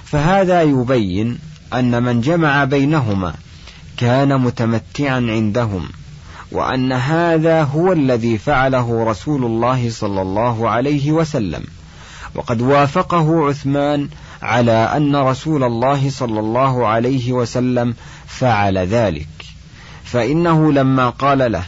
فهذا 0.05 0.61
يبين 0.61 1.37
أن 1.73 2.03
من 2.03 2.21
جمع 2.21 2.63
بينهما 2.63 3.33
كان 3.97 4.41
متمتعا 4.41 5.15
عندهم 5.15 5.89
وأن 6.51 6.91
هذا 6.91 7.63
هو 7.63 7.93
الذي 7.93 8.37
فعله 8.37 9.03
رسول 9.03 9.45
الله 9.45 9.89
صلى 9.89 10.21
الله 10.21 10.69
عليه 10.69 11.11
وسلم. 11.11 11.63
وقد 12.35 12.61
وافقه 12.61 13.47
عثمان 13.47 14.09
على 14.45 14.71
أن 14.71 15.15
رسول 15.15 15.63
الله 15.63 16.09
صلى 16.09 16.39
الله 16.39 16.87
عليه 16.87 17.31
وسلم 17.31 17.95
فعل 18.27 18.77
ذلك. 18.77 19.27
فإنه 20.03 20.71
لما 20.71 21.09
قال 21.09 21.51
له 21.51 21.63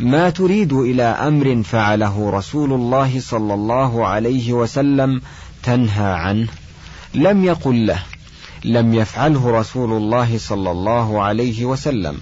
ما 0.00 0.30
تريد 0.30 0.72
إلى 0.72 1.02
أمر 1.02 1.62
فعله 1.62 2.30
رسول 2.30 2.72
الله 2.72 3.20
صلى 3.20 3.54
الله 3.54 4.06
عليه 4.06 4.52
وسلم 4.52 5.20
تنهى 5.62 6.12
عنه. 6.12 6.48
لم 7.14 7.44
يقل 7.44 7.86
له 7.86 8.02
لم 8.64 8.94
يفعله 8.94 9.50
رسول 9.50 9.92
الله 9.92 10.38
صلى 10.38 10.70
الله 10.70 11.22
عليه 11.22 11.64
وسلم 11.64 12.18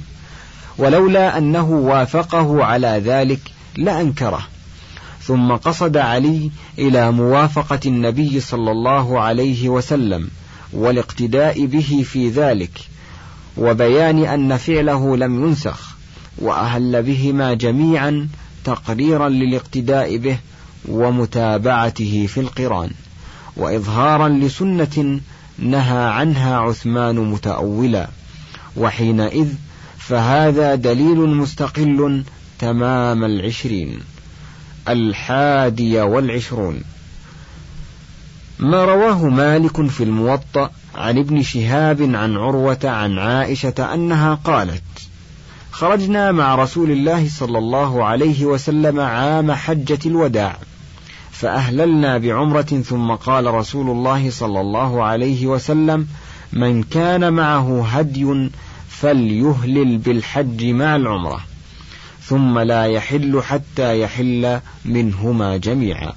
ولولا 0.78 1.38
أنه 1.38 1.70
وافقه 1.70 2.64
على 2.64 3.02
ذلك 3.04 3.40
لأنكره. 3.76 4.42
ثم 5.28 5.52
قصد 5.52 5.96
علي 5.96 6.50
إلى 6.78 7.12
موافقة 7.12 7.80
النبي 7.86 8.40
صلى 8.40 8.70
الله 8.70 9.20
عليه 9.20 9.68
وسلم 9.68 10.28
والاقتداء 10.72 11.66
به 11.66 12.04
في 12.06 12.28
ذلك 12.28 12.70
وبيان 13.56 14.24
أن 14.24 14.56
فعله 14.56 15.16
لم 15.16 15.44
ينسخ 15.44 15.96
وأهل 16.38 17.02
بهما 17.02 17.54
جميعا 17.54 18.28
تقريرا 18.64 19.28
للاقتداء 19.28 20.16
به 20.16 20.38
ومتابعته 20.88 22.26
في 22.28 22.40
القرآن 22.40 22.90
وإظهارا 23.56 24.28
لسنة 24.28 25.20
نهى 25.58 26.04
عنها 26.04 26.56
عثمان 26.56 27.16
متأولا 27.16 28.08
وحينئذ 28.76 29.48
فهذا 29.98 30.74
دليل 30.74 31.18
مستقل 31.18 32.22
تمام 32.58 33.24
العشرين. 33.24 33.98
الحادي 34.92 36.00
والعشرون. 36.00 36.82
ما 38.58 38.84
رواه 38.84 39.28
مالك 39.28 39.86
في 39.86 40.04
الموطأ 40.04 40.70
عن 40.94 41.18
ابن 41.18 41.42
شهاب 41.42 42.02
عن 42.02 42.36
عروة 42.36 42.78
عن 42.84 43.18
عائشة 43.18 43.94
أنها 43.94 44.34
قالت 44.34 44.82
خرجنا 45.70 46.32
مع 46.32 46.54
رسول 46.54 46.90
الله 46.90 47.28
صلى 47.28 47.58
الله 47.58 48.04
عليه 48.04 48.44
وسلم 48.44 49.00
عام 49.00 49.52
حجة 49.52 49.98
الوداع 50.06 50.56
فأهللنا 51.30 52.18
بعمرة 52.18 52.62
ثم 52.62 53.10
قال 53.10 53.54
رسول 53.54 53.90
الله 53.90 54.30
صلى 54.30 54.60
الله 54.60 55.04
عليه 55.04 55.46
وسلم 55.46 56.06
من 56.52 56.82
كان 56.82 57.32
معه 57.32 57.86
هدي 57.86 58.50
فليهلل 58.88 59.98
بالحج 59.98 60.64
مع 60.64 60.96
العمرة. 60.96 61.40
ثم 62.28 62.58
لا 62.58 62.84
يحل 62.84 63.42
حتى 63.42 64.00
يحل 64.00 64.60
منهما 64.84 65.56
جميعا. 65.56 66.12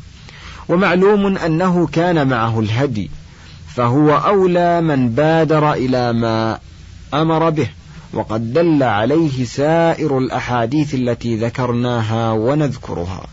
ومعلوم 0.69 1.37
أنه 1.37 1.87
كان 1.87 2.27
معه 2.27 2.59
الهدي 2.59 3.09
فهو 3.67 4.17
أولى 4.17 4.81
من 4.81 5.09
بادر 5.09 5.73
إلى 5.73 6.13
ما 6.13 6.59
أمر 7.13 7.49
به 7.49 7.69
وقد 8.13 8.53
دل 8.53 8.83
عليه 8.83 9.45
سائر 9.45 10.17
الأحاديث 10.17 10.95
التي 10.95 11.35
ذكرناها 11.35 12.31
ونذكرها. 12.31 13.27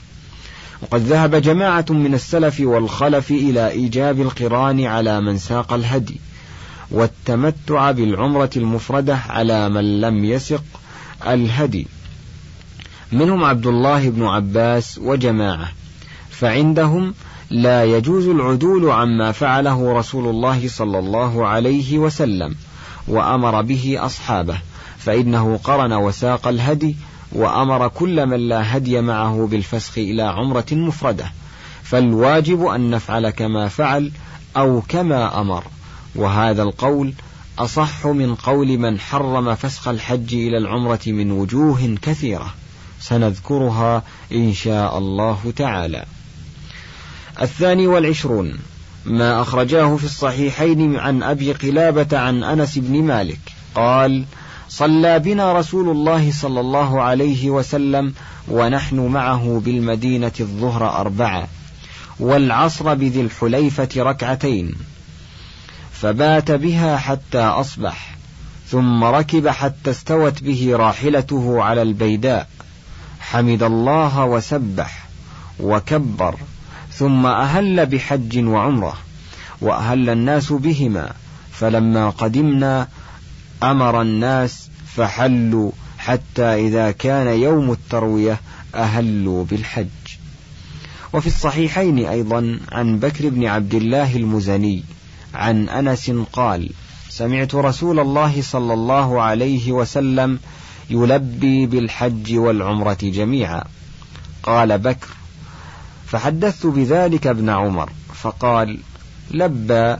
وقد 0.82 1.00
ذهب 1.00 1.34
جماعة 1.34 1.86
من 1.90 2.14
السلف 2.14 2.60
والخلف 2.60 3.30
إلى 3.30 3.70
إيجاب 3.70 4.20
القران 4.20 4.84
على 4.84 5.20
من 5.20 5.38
ساق 5.38 5.72
الهدي 5.72 6.20
والتمتع 6.90 7.90
بالعمرة 7.90 8.50
المفردة 8.56 9.18
على 9.28 9.68
من 9.68 10.00
لم 10.00 10.24
يسق 10.24 10.64
الهدي. 11.26 11.86
منهم 13.12 13.44
عبد 13.44 13.66
الله 13.66 14.10
بن 14.10 14.24
عباس 14.24 14.98
وجماعة 14.98 15.68
فعندهم 16.30 17.14
لا 17.50 17.84
يجوز 17.84 18.26
العدول 18.26 18.90
عما 18.90 19.32
فعله 19.32 19.92
رسول 19.92 20.26
الله 20.26 20.68
صلى 20.68 20.98
الله 20.98 21.46
عليه 21.46 21.98
وسلم 21.98 22.54
وأمر 23.08 23.62
به 23.62 23.96
أصحابه 23.98 24.58
فإنه 24.98 25.60
قرن 25.64 25.92
وساق 25.92 26.48
الهدي 26.48 26.96
وأمر 27.32 27.88
كل 27.88 28.26
من 28.26 28.48
لا 28.48 28.76
هدي 28.76 29.00
معه 29.00 29.48
بالفسخ 29.50 29.98
إلى 29.98 30.22
عمرة 30.22 30.66
مفردة 30.72 31.32
فالواجب 31.82 32.64
أن 32.64 32.90
نفعل 32.90 33.30
كما 33.30 33.68
فعل 33.68 34.12
أو 34.56 34.82
كما 34.88 35.40
أمر 35.40 35.64
وهذا 36.14 36.62
القول 36.62 37.12
أصح 37.58 38.06
من 38.06 38.34
قول 38.34 38.78
من 38.78 39.00
حرم 39.00 39.54
فسخ 39.54 39.88
الحج 39.88 40.34
إلى 40.34 40.58
العمرة 40.58 41.00
من 41.06 41.32
وجوه 41.32 41.94
كثيرة. 42.02 42.54
سنذكرها 43.00 44.02
إن 44.32 44.52
شاء 44.52 44.98
الله 44.98 45.52
تعالى. 45.56 46.04
الثاني 47.42 47.86
والعشرون 47.86 48.58
ما 49.04 49.42
أخرجاه 49.42 49.96
في 49.96 50.04
الصحيحين 50.04 50.96
عن 50.96 51.22
أبي 51.22 51.52
قلابة 51.52 52.18
عن 52.18 52.44
أنس 52.44 52.78
بن 52.78 53.02
مالك. 53.02 53.40
قال 53.74 54.24
صلى 54.68 55.18
بنا 55.18 55.52
رسول 55.52 55.88
الله 55.88 56.32
صلى 56.32 56.60
الله 56.60 57.02
عليه 57.02 57.50
وسلم 57.50 58.14
ونحن 58.48 59.00
معه 59.00 59.62
بالمدينة 59.64 60.32
الظهر 60.40 61.00
أربعة 61.00 61.48
والعصر 62.20 62.94
بذي 62.94 63.20
الحليفة 63.20 63.88
ركعتين. 63.96 64.74
فبات 65.92 66.50
بها 66.50 66.96
حتى 66.96 67.40
أصبح 67.40 68.16
ثم 68.70 69.04
ركب 69.04 69.48
حتى 69.48 69.90
استوت 69.90 70.42
به 70.42 70.76
راحلته 70.76 71.62
على 71.62 71.82
البيداء. 71.82 72.48
حمد 73.30 73.62
الله 73.62 74.24
وسبح 74.24 75.08
وكبر 75.60 76.34
ثم 76.92 77.26
أهل 77.26 77.86
بحج 77.86 78.44
وعمرة 78.44 78.94
وأهل 79.60 80.10
الناس 80.10 80.52
بهما 80.52 81.12
فلما 81.52 82.10
قدمنا 82.10 82.88
أمر 83.62 84.02
الناس 84.02 84.68
فحلوا 84.86 85.70
حتى 85.98 86.42
إذا 86.42 86.90
كان 86.90 87.40
يوم 87.40 87.72
التروية 87.72 88.40
أهلوا 88.74 89.44
بالحج. 89.44 89.86
وفي 91.12 91.26
الصحيحين 91.26 91.98
أيضا 91.98 92.60
عن 92.72 92.98
بكر 92.98 93.28
بن 93.28 93.46
عبد 93.46 93.74
الله 93.74 94.16
المزني 94.16 94.84
عن 95.34 95.68
أنس 95.68 96.10
قال 96.32 96.70
سمعت 97.08 97.54
رسول 97.54 98.00
الله 98.00 98.42
صلى 98.42 98.74
الله 98.74 99.22
عليه 99.22 99.72
وسلم 99.72 100.38
يلبي 100.90 101.66
بالحج 101.66 102.36
والعمرة 102.36 102.98
جميعا. 103.02 103.64
قال 104.42 104.78
بكر 104.78 105.08
فحدثت 106.06 106.66
بذلك 106.66 107.26
ابن 107.26 107.50
عمر 107.50 107.90
فقال 108.14 108.78
لبى 109.30 109.96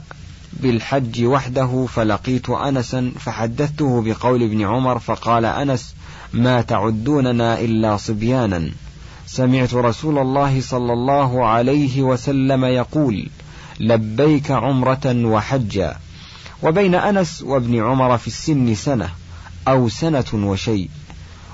بالحج 0.53 1.23
وحده 1.25 1.85
فلقيت 1.93 2.49
أنسا 2.49 3.11
فحدثته 3.19 4.01
بقول 4.01 4.43
ابن 4.43 4.61
عمر 4.61 4.99
فقال 4.99 5.45
أنس 5.45 5.95
ما 6.33 6.61
تعدوننا 6.61 7.59
إلا 7.59 7.97
صبيانا. 7.97 8.71
سمعت 9.27 9.73
رسول 9.73 10.17
الله 10.17 10.61
صلى 10.61 10.93
الله 10.93 11.45
عليه 11.45 12.01
وسلم 12.01 12.65
يقول 12.65 13.29
لبيك 13.79 14.51
عمرة 14.51 15.15
وحجا. 15.25 15.97
وبين 16.63 16.95
أنس 16.95 17.41
وابن 17.41 17.83
عمر 17.83 18.17
في 18.17 18.27
السن 18.27 18.75
سنة. 18.75 19.09
أو 19.67 19.89
سنة 19.89 20.25
وشيء. 20.33 20.89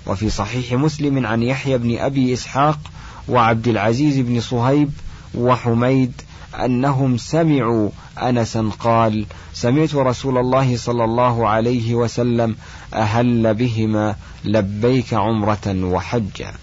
وفي 0.08 0.30
صحيح 0.30 0.74
مسلم 0.74 1.26
عن 1.26 1.44
يحيى 1.44 1.78
بن 1.78 1.98
أبي 1.98 2.34
إسحاق 2.34 2.80
وعبد 3.28 3.68
العزيز 3.68 4.20
بن 4.20 4.42
صهيب 4.42 4.92
وحميد 5.36 6.22
أنهم 6.56 7.18
سمعوا 7.18 7.90
أنسا 8.18 8.70
قال 8.80 9.26
سمعت 9.54 9.96
رسول 9.96 10.38
الله 10.38 10.78
صلى 10.78 11.04
الله 11.04 11.48
عليه 11.48 11.96
وسلم 11.96 12.56
أهل 12.94 13.54
بهما 13.54 14.16
لبيك 14.46 15.14
عمرة 15.14 15.68
وحجا. 15.68 16.54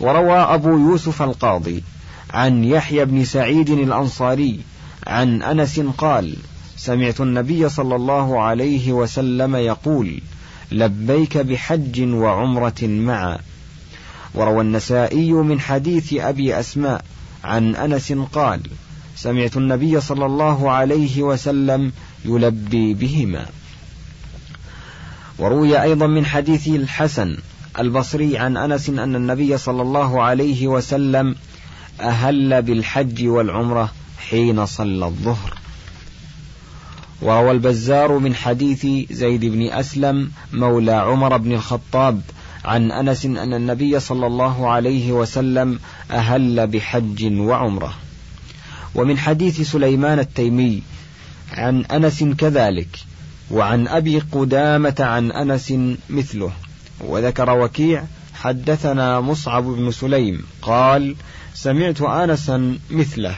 وروى 0.00 0.38
أبو 0.38 0.68
يوسف 0.78 1.22
القاضي 1.22 1.82
عن 2.30 2.64
يحيى 2.64 3.04
بن 3.04 3.24
سعيد 3.24 3.70
الأنصاري 3.70 4.60
عن 5.06 5.42
أنس 5.42 5.80
قال 5.80 6.36
سمعت 6.76 7.20
النبي 7.20 7.68
صلى 7.68 7.96
الله 7.96 8.42
عليه 8.42 8.92
وسلم 8.92 9.56
يقول 9.56 10.20
لبيك 10.72 11.38
بحج 11.38 12.14
وعمرة 12.14 12.82
معا. 12.82 13.38
وروى 14.34 14.60
النسائي 14.60 15.32
من 15.32 15.60
حديث 15.60 16.14
أبي 16.14 16.60
أسماء 16.60 17.04
عن 17.44 17.76
أنس 17.76 18.12
قال 18.32 18.60
سمعت 19.16 19.56
النبي 19.56 20.00
صلى 20.00 20.26
الله 20.26 20.70
عليه 20.70 21.22
وسلم 21.22 21.92
يلبي 22.24 22.94
بهما. 22.94 23.46
وروي 25.38 25.82
أيضا 25.82 26.06
من 26.06 26.26
حديث 26.26 26.68
الحسن 26.68 27.36
البصري 27.78 28.38
عن 28.38 28.56
أنس 28.56 28.88
أن 28.88 29.16
النبي 29.16 29.58
صلى 29.58 29.82
الله 29.82 30.22
عليه 30.22 30.66
وسلم 30.66 31.36
أهل 32.00 32.62
بالحج 32.62 33.26
والعمرة 33.26 33.92
حين 34.30 34.66
صلى 34.66 35.06
الظهر. 35.06 35.65
وروى 37.22 37.50
البزار 37.50 38.18
من 38.18 38.34
حديث 38.34 38.86
زيد 39.12 39.44
بن 39.44 39.72
أسلم 39.72 40.30
مولى 40.52 40.92
عمر 40.92 41.36
بن 41.36 41.52
الخطاب 41.52 42.20
عن 42.64 42.92
أنس 42.92 43.24
أن 43.24 43.54
النبي 43.54 44.00
صلى 44.00 44.26
الله 44.26 44.70
عليه 44.70 45.12
وسلم 45.12 45.78
أهل 46.10 46.66
بحج 46.66 47.38
وعمرة. 47.38 47.94
ومن 48.94 49.18
حديث 49.18 49.60
سليمان 49.60 50.18
التيمي 50.18 50.82
عن 51.52 51.84
أنس 51.84 52.24
كذلك 52.24 52.88
وعن 53.50 53.88
أبي 53.88 54.18
قدامة 54.18 54.96
عن 54.98 55.32
أنس 55.32 55.74
مثله. 56.10 56.52
وذكر 57.00 57.58
وكيع 57.58 58.04
حدثنا 58.34 59.20
مصعب 59.20 59.64
بن 59.64 59.90
سليم 59.90 60.46
قال 60.62 61.14
سمعت 61.54 62.00
أنسا 62.02 62.78
مثله. 62.90 63.34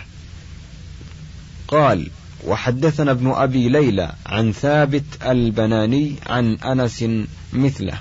قال 1.68 2.10
وحدثنا 2.48 3.10
ابن 3.10 3.30
أبي 3.30 3.68
ليلى 3.68 4.12
عن 4.26 4.52
ثابت 4.52 5.04
البناني 5.26 6.14
عن 6.26 6.54
أنس 6.54 7.04
مثله 7.52 7.94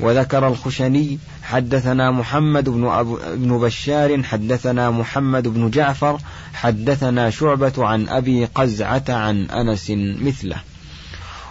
وذكر 0.00 0.48
الخشني 0.48 1.18
حدثنا 1.42 2.10
محمد 2.10 2.68
بن, 2.68 2.88
أبو 2.88 3.18
بن 3.34 3.58
بشار 3.58 4.22
حدثنا 4.22 4.90
محمد 4.90 5.48
بن 5.48 5.70
جعفر 5.70 6.18
حدثنا 6.54 7.30
شعبة 7.30 7.72
عن 7.78 8.08
أبي 8.08 8.44
قزعة 8.44 9.04
عن 9.08 9.44
أنس 9.50 9.90
مثله. 10.20 10.56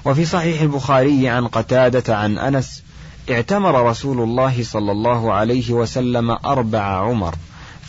وفي 0.06 0.26
صحيح 0.26 0.62
البخاري 0.62 1.30
عن 1.30 1.48
قتادة 1.48 2.18
عن 2.18 2.38
أنس 2.38 2.84
اعتمر 3.30 3.90
رسول 3.90 4.20
الله 4.20 4.64
صلى 4.64 4.92
الله 4.92 5.34
عليه 5.34 5.72
وسلم 5.72 6.32
أربع 6.32 6.82
عمر. 6.82 7.36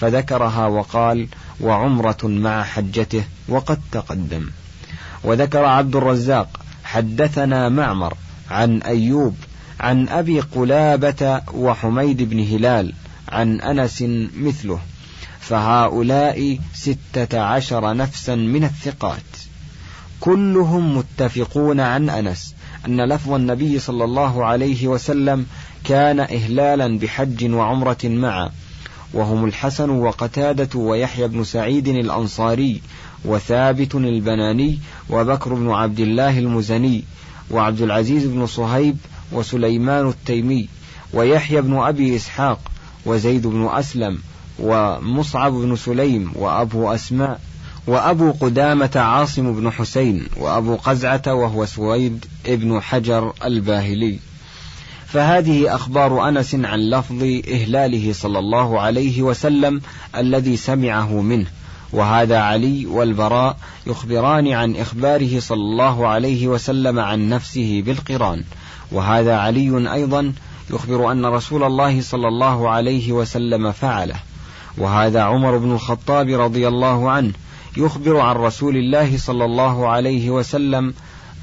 فذكرها 0.01 0.67
وقال 0.67 1.29
وعمرة 1.61 2.19
مع 2.25 2.63
حجته 2.63 3.25
وقد 3.49 3.81
تقدم. 3.93 4.51
وذكر 5.25 5.65
عبد 5.65 5.97
الرزاق 5.97 6.61
حدثنا 6.85 7.69
معمر 7.69 8.15
عن 8.51 8.83
أيوب 8.83 9.37
عن 9.81 10.09
أبي 10.09 10.41
قلابة 10.41 11.41
وحميد 11.55 12.23
بن 12.23 12.41
هلال 12.41 12.95
عن 13.29 13.61
أنس 13.61 14.05
مثله 14.37 14.81
فهؤلاء 15.41 16.59
ستة 16.75 17.41
عشر 17.41 17.97
نفسا 17.97 18.35
من 18.35 18.65
الثقات. 18.65 19.23
كلهم 20.21 20.97
متفقون 20.97 21.81
عن 21.81 22.11
أنس 22.11 22.55
أن 22.87 23.01
لفظ 23.01 23.33
النبي 23.33 23.79
صلى 23.79 24.05
الله 24.05 24.45
عليه 24.45 24.87
وسلم 24.89 25.47
كان 25.85 26.21
إهلالا 26.21 26.99
بحج 26.99 27.51
وعمرة 27.51 27.99
معا 28.05 28.51
وهم 29.13 29.45
الحسن 29.45 29.91
وقتادة 29.91 30.79
ويحيى 30.79 31.29
بن 31.29 31.45
سعيد 31.45 31.89
الأنصاري 31.89 32.81
وثابت 33.25 33.95
البناني 33.95 34.79
وبكر 35.11 35.55
بن 35.55 35.71
عبد 35.71 36.01
الله 36.01 36.39
المزني 36.39 37.05
وعبد 37.51 37.83
العزيز 37.83 38.25
بن 38.27 38.47
صهيب 38.47 38.97
وسليمان 39.33 40.09
التيمي 40.09 40.69
ويحيى 41.13 41.61
بن 41.61 41.77
أبي 41.77 42.17
إسحاق 42.17 42.61
وزيد 43.07 43.47
بن 43.47 43.69
أسلم 43.73 44.19
ومصعب 44.59 45.53
بن 45.53 45.77
سليم 45.77 46.33
وأبو 46.35 46.95
أسماء 46.95 47.41
وأبو 47.87 48.33
قدامة 48.33 48.91
عاصم 48.97 49.53
بن 49.53 49.71
حسين 49.71 50.27
وأبو 50.37 50.77
قزعة 50.77 51.23
وهو 51.27 51.67
سويد 51.67 52.25
بن 52.49 52.81
حجر 52.81 53.33
الباهلي. 53.45 54.19
فهذه 55.13 55.75
أخبار 55.75 56.29
أنس 56.29 56.55
عن 56.55 56.79
لفظ 56.79 57.23
إهلاله 57.49 58.13
صلى 58.13 58.39
الله 58.39 58.81
عليه 58.81 59.23
وسلم 59.23 59.81
الذي 60.17 60.57
سمعه 60.57 61.21
منه 61.21 61.47
وهذا 61.93 62.39
علي 62.39 62.87
والبراء 62.87 63.57
يخبران 63.87 64.53
عن 64.53 64.77
إخباره 64.77 65.41
صلى 65.41 65.61
الله 65.61 66.09
عليه 66.09 66.49
وسلم 66.49 66.99
عن 66.99 67.29
نفسه 67.29 67.83
بالقران 67.87 68.45
وهذا 68.93 69.37
علي 69.37 69.93
أيضا 69.93 70.33
يخبر 70.71 71.13
أن 71.13 71.27
رسول 71.27 71.63
الله 71.63 72.01
صلى 72.01 72.29
الله 72.29 72.71
عليه 72.71 73.13
وسلم 73.13 73.73
فعله 73.73 74.17
وهذا 74.79 75.23
عمر 75.23 75.59
بن 75.59 75.73
الخطاب 75.73 76.29
رضي 76.29 76.69
الله 76.69 77.11
عنه 77.11 77.33
يخبر 77.77 78.21
عن 78.21 78.37
رسول 78.37 78.77
الله 78.77 79.19
صلى 79.19 79.45
الله 79.45 79.89
عليه 79.89 80.31
وسلم 80.31 80.95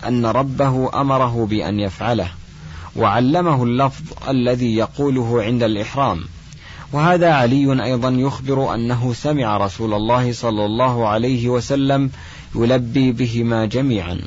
أن 0.07 0.25
ربه 0.25 1.01
أمره 1.01 1.45
بأن 1.49 1.79
يفعله. 1.79 2.27
وعلمه 2.95 3.63
اللفظ 3.63 4.03
الذي 4.29 4.75
يقوله 4.75 5.43
عند 5.43 5.63
الإحرام. 5.63 6.23
وهذا 6.93 7.33
علي 7.33 7.83
أيضا 7.83 8.09
يخبر 8.09 8.73
أنه 8.73 9.13
سمع 9.13 9.57
رسول 9.57 9.93
الله 9.93 10.33
صلى 10.33 10.65
الله 10.65 11.07
عليه 11.07 11.49
وسلم 11.49 12.09
يلبي 12.55 13.11
بهما 13.11 13.65
جميعا. 13.65 14.21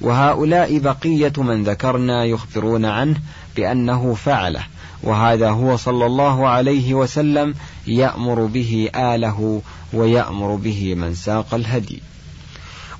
وهؤلاء 0.00 0.78
بقية 0.78 1.32
من 1.36 1.64
ذكرنا 1.64 2.24
يخبرون 2.24 2.84
عنه 2.84 3.16
بأنه 3.56 4.14
فعله. 4.14 4.62
وهذا 5.02 5.50
هو 5.50 5.76
صلى 5.76 6.06
الله 6.06 6.48
عليه 6.48 6.94
وسلم 6.94 7.54
يأمر 7.86 8.44
به 8.46 8.90
آله 8.94 9.62
ويأمر 9.92 10.54
به 10.54 10.94
من 10.94 11.14
ساق 11.14 11.54
الهدي. 11.54 12.02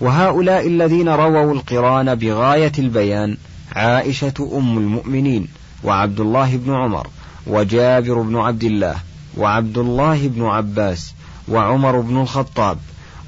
وهؤلاء 0.01 0.67
الذين 0.67 1.09
رووا 1.09 1.53
القرآن 1.53 2.15
بغاية 2.15 2.73
البيان 2.79 3.37
عائشة 3.75 4.51
أم 4.53 4.79
المؤمنين 4.79 5.49
وعبد 5.85 6.21
الله 6.21 6.57
بن 6.57 6.75
عمر 6.75 7.07
وجابر 7.47 8.21
بن 8.23 8.37
عبد 8.37 8.65
الله 8.65 8.97
وعبد 9.37 9.79
الله 9.79 10.29
بن 10.29 10.45
عباس 10.45 11.15
وعمر 11.49 12.01
بن 12.01 12.21
الخطاب 12.21 12.79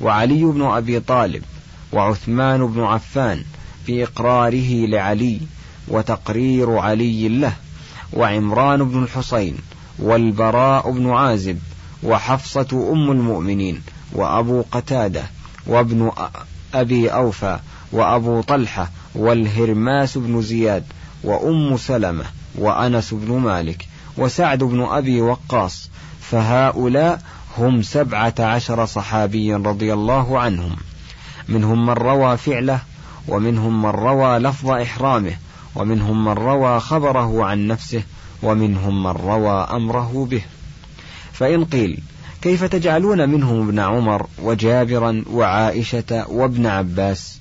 وعلي 0.00 0.44
بن 0.44 0.62
أبي 0.62 1.00
طالب 1.00 1.42
وعثمان 1.92 2.66
بن 2.66 2.82
عفان 2.82 3.42
في 3.86 4.04
إقراره 4.04 4.86
لعلي 4.86 5.40
وتقرير 5.88 6.78
علي 6.78 7.28
له 7.28 7.52
وعمران 8.12 8.84
بن 8.84 9.02
الحصين 9.02 9.56
والبراء 9.98 10.90
بن 10.90 11.10
عازب 11.10 11.58
وحفصة 12.02 12.90
أم 12.92 13.10
المؤمنين 13.10 13.82
وأبو 14.12 14.64
قتادة 14.72 15.22
وابن 15.66 16.10
أبي 16.74 17.08
أوفى 17.08 17.58
وأبو 17.92 18.40
طلحة 18.40 18.90
والهرماس 19.16 20.18
بن 20.18 20.42
زياد 20.42 20.84
وأم 21.24 21.76
سلمة 21.76 22.24
وأنس 22.58 23.14
بن 23.14 23.32
مالك 23.32 23.86
وسعد 24.16 24.64
بن 24.64 24.82
أبي 24.82 25.20
وقاص 25.20 25.90
فهؤلاء 26.20 27.20
هم 27.58 27.82
سبعة 27.82 28.34
عشر 28.38 28.86
صحابيا 28.86 29.56
رضي 29.56 29.92
الله 29.92 30.38
عنهم. 30.38 30.76
منهم 31.48 31.86
من 31.86 31.92
روى 31.92 32.36
فعله 32.36 32.80
ومنهم 33.28 33.82
من 33.82 33.90
روى 33.90 34.38
لفظ 34.38 34.70
إحرامه 34.70 35.32
ومنهم 35.74 36.24
من 36.24 36.32
روى 36.32 36.80
خبره 36.80 37.44
عن 37.44 37.66
نفسه 37.66 38.02
ومنهم 38.42 39.02
من 39.02 39.10
روى 39.10 39.66
أمره 39.70 40.26
به. 40.30 40.42
فإن 41.32 41.64
قيل 41.64 42.02
كيف 42.42 42.64
تجعلون 42.64 43.28
منهم 43.28 43.68
ابن 43.68 43.78
عمر 43.78 44.26
وجابرا 44.42 45.24
وعائشة 45.30 46.26
وابن 46.28 46.66
عباس؟ 46.66 47.38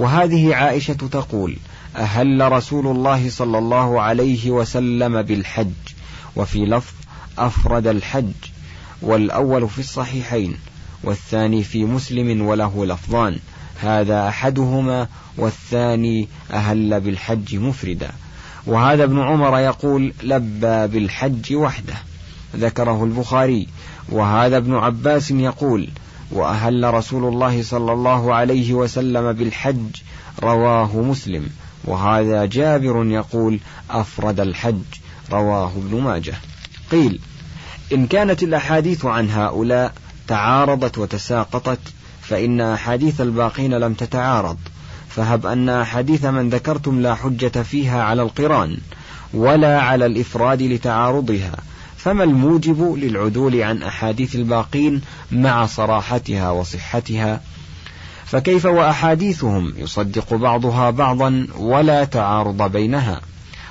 وهذه 0.00 0.54
عائشة 0.54 0.94
تقول 0.94 1.56
أهل 1.96 2.52
رسول 2.52 2.86
الله 2.86 3.30
صلى 3.30 3.58
الله 3.58 4.00
عليه 4.00 4.50
وسلم 4.50 5.22
بالحج 5.22 5.72
وفي 6.36 6.58
لفظ 6.64 6.94
أفرد 7.38 7.86
الحج 7.86 8.32
والأول 9.02 9.68
في 9.68 9.78
الصحيحين 9.78 10.56
والثاني 11.04 11.62
في 11.62 11.84
مسلم 11.84 12.46
وله 12.46 12.86
لفظان 12.86 13.38
هذا 13.80 14.28
أحدهما 14.28 15.08
والثاني 15.36 16.28
أهل 16.52 17.00
بالحج 17.00 17.56
مفردا. 17.56 18.10
وهذا 18.66 19.04
ابن 19.04 19.20
عمر 19.20 19.58
يقول 19.58 20.14
لبى 20.22 20.86
بالحج 20.86 21.54
وحده 21.54 21.94
ذكره 22.56 23.04
البخاري. 23.04 23.68
وهذا 24.08 24.56
ابن 24.56 24.74
عباس 24.74 25.30
يقول 25.30 25.88
وأهل 26.30 26.94
رسول 26.94 27.24
الله 27.32 27.62
صلى 27.62 27.92
الله 27.92 28.34
عليه 28.34 28.74
وسلم 28.74 29.32
بالحج 29.32 29.96
رواه 30.42 30.96
مسلم. 30.96 31.48
وهذا 31.84 32.44
جابر 32.44 33.06
يقول 33.06 33.60
أفرد 33.90 34.40
الحج 34.40 34.82
رواه 35.32 35.72
ابن 35.76 36.00
ماجه. 36.00 36.34
قيل 36.90 37.20
إن 37.92 38.06
كانت 38.06 38.42
الأحاديث 38.42 39.04
عن 39.04 39.30
هؤلاء 39.30 39.92
تعارضت 40.28 40.98
وتساقطت 40.98 41.80
فإن 42.22 42.60
أحاديث 42.60 43.20
الباقين 43.20 43.74
لم 43.74 43.94
تتعارض. 43.94 44.58
فهب 45.08 45.46
أن 45.46 45.68
أحاديث 45.68 46.24
من 46.24 46.50
ذكرتم 46.50 47.00
لا 47.00 47.14
حجة 47.14 47.62
فيها 47.62 48.02
على 48.02 48.22
القران 48.22 48.78
ولا 49.34 49.80
على 49.80 50.06
الإفراد 50.06 50.62
لتعارضها. 50.62 51.52
فما 52.02 52.24
الموجب 52.24 52.94
للعدول 52.98 53.62
عن 53.62 53.82
أحاديث 53.82 54.34
الباقين 54.34 55.00
مع 55.32 55.66
صراحتها 55.66 56.50
وصحتها؟ 56.50 57.40
فكيف 58.26 58.66
وأحاديثهم؟ 58.66 59.72
يصدق 59.76 60.34
بعضها 60.34 60.90
بعضا 60.90 61.46
ولا 61.58 62.04
تعارض 62.04 62.72
بينها 62.72 63.20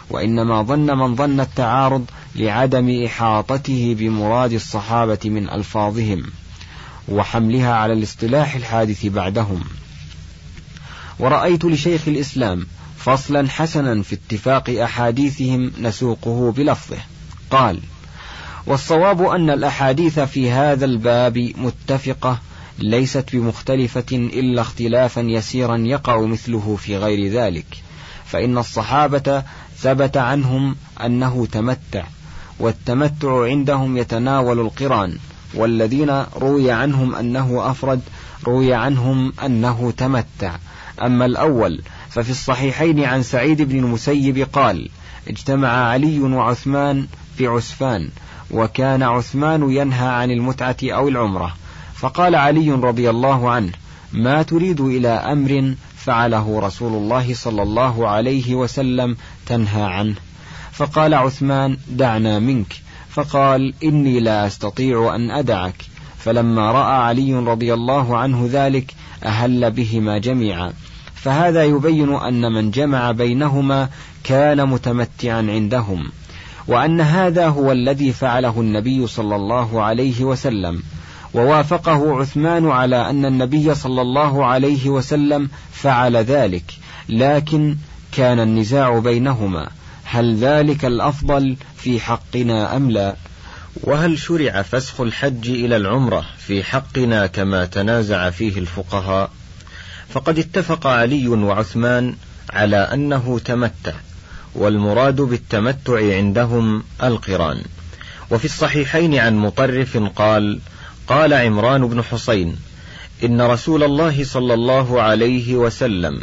وإنما 0.10 0.64
ظن 0.64 0.98
من 0.98 1.16
ظن 1.16 1.40
التعارض 1.40 2.06
لعدم 2.36 3.04
إحاطته 3.06 3.96
بمراد 4.00 4.54
الصحابة 4.54 5.20
من 5.26 5.50
ألفاظهم 5.50 6.24
وحملها 7.08 7.74
على 7.74 7.94
الاصطلاح 7.94 8.56
الحادث 8.56 9.06
بعدهم. 9.06 9.64
ورأيت 11.20 11.66
لشيخ 11.66 12.08
الإسلام 12.08 12.68
فصلا 12.98 13.50
حسنا 13.50 14.02
في 14.04 14.16
اتفاق 14.16 14.70
أحاديثهم 14.70 15.72
نسوقه 15.80 16.52
بلفظه. 16.52 16.98
قال 17.52 17.80
والصواب 18.70 19.22
أن 19.22 19.50
الأحاديث 19.50 20.20
في 20.20 20.52
هذا 20.52 20.86
الباب 20.86 21.54
متفقة 21.58 22.40
ليست 22.80 23.36
بمختلفة 23.36 24.06
إلا 24.12 24.62
اختلافا 24.62 25.22
يسيرا 25.22 25.78
يقع 25.78 26.22
مثله 26.22 26.76
في 26.76 26.98
غير 26.98 27.32
ذلك. 27.32 27.66
فإن 28.26 28.58
الصحابة 28.58 29.44
ثبت 29.78 30.18
عنهم 30.18 30.76
أنه 31.06 31.46
تمتع 31.52 32.04
والتمتع 32.60 33.44
عندهم 33.44 33.98
يتناول 33.98 34.60
القران 34.60 35.18
والذين 35.54 36.24
روي 36.36 36.72
عنهم 36.72 37.16
أنه 37.16 37.72
أفرد 37.72 38.02
روي 38.48 38.74
عنهم 38.74 39.34
أنه 39.46 39.94
تمتع. 39.98 40.56
أما 41.02 41.26
الأول 41.26 41.82
ففي 42.10 42.30
الصحيحين 42.30 43.04
عن 43.04 43.24
سعيد 43.24 43.62
بن 43.62 43.80
المسيب 43.80 44.48
قال 44.54 44.90
اجتمع 45.28 45.70
علي 45.70 46.20
وعثمان 46.20 47.08
في 47.38 47.48
عسفان 47.48 48.10
وكان 48.52 49.04
عثمان 49.04 49.72
ينهى 49.72 50.08
عن 50.08 50.32
المتعة 50.32 50.78
أو 50.84 51.08
العمرة. 51.08 51.54
فقال 51.96 52.36
علي 52.36 52.72
رضي 52.72 53.10
الله 53.10 53.50
عنه 53.50 53.72
ما 54.14 54.44
تريد 54.44 54.82
إلى 54.82 55.08
أمر 55.08 55.74
فعله 55.96 56.60
رسول 56.60 56.94
الله 56.94 57.34
صلى 57.34 57.64
الله 57.64 58.08
عليه 58.08 58.56
وسلم 58.56 59.18
تنهى 59.46 59.84
عنه. 59.84 60.16
فقال 60.72 61.14
عثمان 61.14 61.78
دعنا 61.88 62.40
منك. 62.40 62.74
فقال 63.10 63.74
إني 63.84 64.20
لا 64.20 64.48
أستطيع 64.48 65.16
أن 65.16 65.32
أدعك. 65.32 65.86
فلما 66.18 66.72
رأى 66.72 66.96
علي 66.96 67.34
رضي 67.34 67.74
الله 67.74 68.18
عنه 68.18 68.50
ذلك 68.52 68.94
أهل 69.24 69.72
بهما 69.72 70.18
جميعا. 70.18 70.74
فهذا 71.16 71.64
يبين 71.64 72.16
أن 72.16 72.52
من 72.52 72.72
جمع 72.72 73.12
بينهما 73.12 73.90
كان 74.24 74.70
متمتعا 74.70 75.42
عندهم. 75.50 76.12
وأن 76.70 77.02
هذا 77.02 77.48
هو 77.48 77.72
الذي 77.72 78.12
فعله 78.12 78.62
النبي 78.62 79.08
صلى 79.08 79.36
الله 79.36 79.84
عليه 79.84 80.24
وسلم 80.24 80.84
ووافقه 81.34 82.20
عثمان 82.20 82.70
على 82.70 83.10
أن 83.10 83.26
النبي 83.26 83.76
صلى 83.76 84.02
الله 84.02 84.46
عليه 84.46 84.90
وسلم 84.90 85.50
فعل 85.72 86.18
ذلك 86.18 86.64
لكن 87.10 87.76
كان 88.12 88.40
النزاع 88.40 89.00
بينهما 89.00 89.70
هل 90.04 90.36
ذلك 90.36 90.86
الأفضل 90.86 91.58
في 91.78 92.00
حقنا 92.00 92.76
أم 92.76 92.92
لا؟ 92.92 93.16
وهل 93.84 94.20
شرع 94.20 94.62
فسخ 94.62 95.02
الحج 95.02 95.50
إلى 95.50 95.76
العمرة 95.76 96.26
في 96.38 96.64
حقنا 96.64 97.28
كما 97.28 97.66
تنازع 97.66 98.30
فيه 98.30 98.58
الفقهاء؟ 98.58 99.32
فقد 100.10 100.40
اتفق 100.40 100.88
علي 100.88 101.28
وعثمان 101.28 102.16
على 102.50 102.78
أنه 102.78 103.40
تمتع 103.46 103.94
والمراد 104.56 105.16
بالتمتع 105.22 106.16
عندهم 106.16 106.84
القران. 107.04 107.62
وفي 108.32 108.46
الصحيحين 108.46 109.16
عن 109.16 109.38
مطرف 109.38 109.98
قال 110.16 110.60
قال 111.08 111.34
عمران 111.34 111.88
بن 111.88 112.04
حسين 112.04 112.56
إن 113.24 113.42
رسول 113.42 113.84
الله 113.84 114.24
صلى 114.24 114.54
الله 114.54 115.02
عليه 115.02 115.56
وسلم 115.56 116.22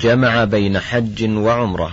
جمع 0.00 0.44
بين 0.44 0.78
حج 0.78 1.30
وعمرة 1.30 1.92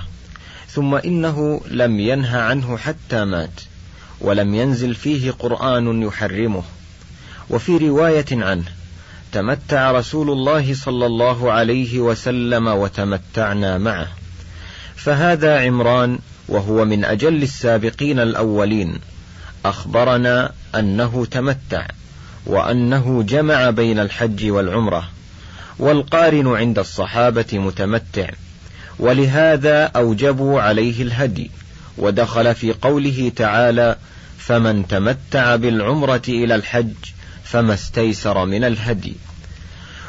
ثم 0.70 0.96
إنه 0.96 1.62
لم 1.68 2.00
ينه 2.00 2.38
عنه 2.38 2.78
حتى 2.78 3.26
مات 3.26 3.62
ولم 4.22 4.56
ينزل 4.56 4.96
فيه 4.96 5.32
قرآن 5.32 6.04
يحرمه. 6.04 6.64
وفي 7.50 7.78
رواية 7.78 8.26
عنه 8.32 8.64
تمتع 9.32 9.92
رسول 9.92 10.32
الله 10.32 10.74
صلى 10.74 11.06
الله 11.06 11.52
عليه 11.52 12.00
وسلم 12.00 12.68
وتمتعنا 12.68 13.78
معه. 13.78 14.08
فهذا 14.96 15.60
عمران 15.60 16.20
وهو 16.48 16.86
من 16.86 17.06
أجل 17.06 17.44
السابقين 17.44 18.20
الأولين. 18.20 19.00
أخبرنا 19.66 20.52
أنه 20.76 21.26
تمتع 21.26 21.88
وأنه 22.46 23.24
جمع 23.24 23.70
بين 23.70 24.00
الحج 24.00 24.50
والعمرة 24.50 25.10
والقارن 25.80 26.48
عند 26.56 26.80
الصحابة 26.80 27.46
متمتع 27.54 28.30
ولهذا 29.00 29.84
أوجبوا 29.84 30.62
عليه 30.62 31.04
الهدي 31.04 31.52
ودخل 31.98 32.56
في 32.56 32.74
قوله 32.74 33.32
تعالى 33.36 33.96
فمن 34.38 34.88
تمتع 34.88 35.56
بالعمرة 35.56 36.22
إلى 36.28 36.56
الحج 36.56 36.94
فما 37.44 37.74
استيسر 37.74 38.46
من 38.46 38.64
الهدي 38.64 39.16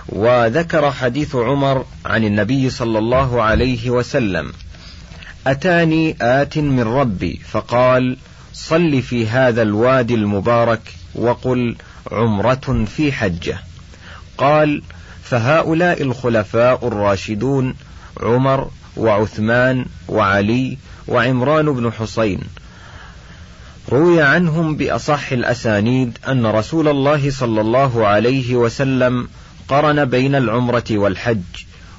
وذكر 0.09 0.91
حديث 0.91 1.35
عمر 1.35 1.85
عن 2.07 2.25
النبي 2.25 2.71
صلى 2.71 2.99
الله 2.99 3.43
عليه 3.43 3.91
وسلم 3.91 4.53
أتاني 5.47 6.17
آت 6.21 6.59
من 6.59 6.81
ربي 6.81 7.41
فقال 7.51 8.17
صل 8.53 9.03
في 9.03 9.27
هذا 9.27 9.63
الوادي 9.63 10.15
المبارك 10.15 10.81
وقل 11.15 11.77
عمرة 12.13 12.85
في 12.97 13.13
حجة. 13.13 13.59
قال 14.39 14.83
فهؤلاء 15.23 16.03
الخلفاء 16.03 16.89
الراشدون 16.89 17.75
عمر 18.21 18.71
وعثمان 18.97 19.85
وعلي 20.09 20.79
وعمران 21.09 21.73
بن 21.73 21.93
حسين. 21.93 22.41
روي 23.93 24.23
عنهم 24.23 24.77
بأصح 24.77 25.33
الأسانيد 25.33 26.19
أن 26.29 26.47
رسول 26.47 26.89
الله 26.89 27.31
صلى 27.31 27.61
الله 27.61 28.07
عليه 28.07 28.57
وسلم 28.57 29.29
قرن 29.69 30.05
بين 30.05 30.35
العمرة 30.35 30.85
والحج 30.91 31.43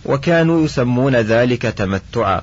وكانوا 0.06 0.66
يسمون 0.66 1.16
ذلك 1.16 1.62
تمتعا. 1.62 2.42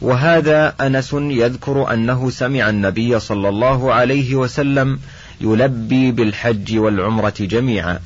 وهذا 0.00 0.74
أنس 0.80 1.12
يذكر 1.12 1.92
أنه 1.92 2.30
سمع 2.30 2.70
النبي 2.70 3.20
صلى 3.20 3.48
الله 3.48 3.94
عليه 3.94 4.34
وسلم 4.34 4.98
يلبي 5.40 6.12
بالحج 6.12 6.78
والعمرة 6.78 7.34
جميعا. 7.40 7.98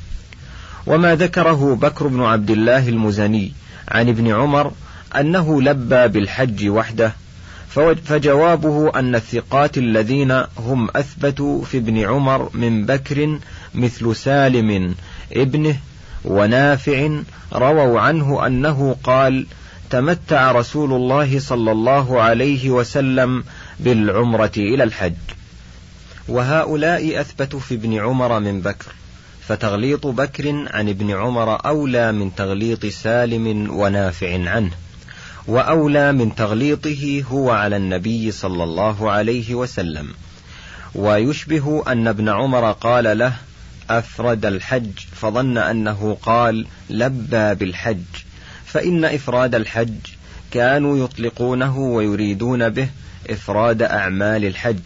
وما 0.86 1.14
ذكره 1.14 1.74
بكر 1.74 2.06
بن 2.06 2.22
عبد 2.22 2.50
الله 2.50 2.88
المزني 2.88 3.52
عن 3.88 4.08
ابن 4.08 4.34
عمر 4.34 4.72
أنه 5.16 5.62
لبى 5.62 6.08
بالحج 6.08 6.68
وحده 6.68 7.12
فجوابه 8.04 8.98
أن 8.98 9.14
الثقات 9.14 9.78
الذين 9.78 10.42
هم 10.58 10.88
أثبتوا 10.96 11.64
في 11.64 11.78
ابن 11.78 11.98
عمر 11.98 12.50
من 12.54 12.86
بكر 12.86 13.38
مثل 13.74 14.16
سالم 14.16 14.94
ابنه 15.32 15.76
ونافع 16.24 17.10
رووا 17.52 18.00
عنه 18.00 18.46
أنه 18.46 18.96
قال 19.04 19.46
تمتع 19.90 20.52
رسول 20.52 20.92
الله 20.92 21.40
صلى 21.40 21.72
الله 21.72 22.20
عليه 22.20 22.70
وسلم 22.70 23.44
بالعمرة 23.80 24.52
إلى 24.56 24.84
الحج. 24.84 25.12
وهؤلاء 26.28 27.20
أثبتوا 27.20 27.60
في 27.60 27.74
ابن 27.74 27.98
عمر 27.98 28.40
من 28.40 28.60
بكر 28.60 28.92
فتغليط 29.48 30.06
بكر 30.06 30.68
عن 30.70 30.88
ابن 30.88 31.10
عمر 31.10 31.66
أولى 31.66 32.12
من 32.12 32.34
تغليط 32.34 32.86
سالم 32.86 33.70
ونافع 33.70 34.50
عنه 34.50 34.70
وأولى 35.46 36.12
من 36.12 36.34
تغليطه 36.34 37.24
هو 37.30 37.50
على 37.50 37.76
النبي 37.76 38.30
صلى 38.30 38.64
الله 38.64 39.10
عليه 39.10 39.54
وسلم. 39.54 40.08
ويشبه 40.94 41.82
أن 41.86 42.08
ابن 42.08 42.28
عمر 42.28 42.72
قال 42.72 43.18
له 43.18 43.32
أفرد 43.90 44.46
الحج 44.46 44.90
فظن 45.12 45.58
أنه 45.58 46.16
قال 46.22 46.66
لبى 46.90 47.54
بالحج. 47.54 48.29
فإن 48.72 49.04
إفراد 49.04 49.54
الحج 49.54 49.94
كانوا 50.50 51.04
يطلقونه 51.04 51.78
ويريدون 51.78 52.68
به 52.68 52.88
إفراد 53.30 53.82
أعمال 53.82 54.44
الحج. 54.44 54.80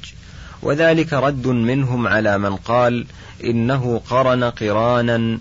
وذلك 0.63 1.13
رد 1.13 1.47
منهم 1.47 2.07
على 2.07 2.39
من 2.39 2.57
قال 2.57 3.07
إنه 3.45 4.01
قرن 4.11 4.45
قرانا 4.45 5.39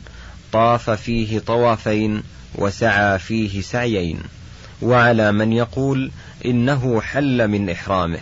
طاف 0.52 0.90
فيه 0.90 1.40
طوافين 1.40 2.24
وسعى 2.56 3.20
فيه 3.20 3.62
سعيين. 3.62 4.20
وعلى 4.82 5.32
من 5.32 5.54
يقول 5.54 6.12
إنه 6.46 7.02
حل 7.02 7.48
من 7.48 7.70
إحرامه. 7.70 8.20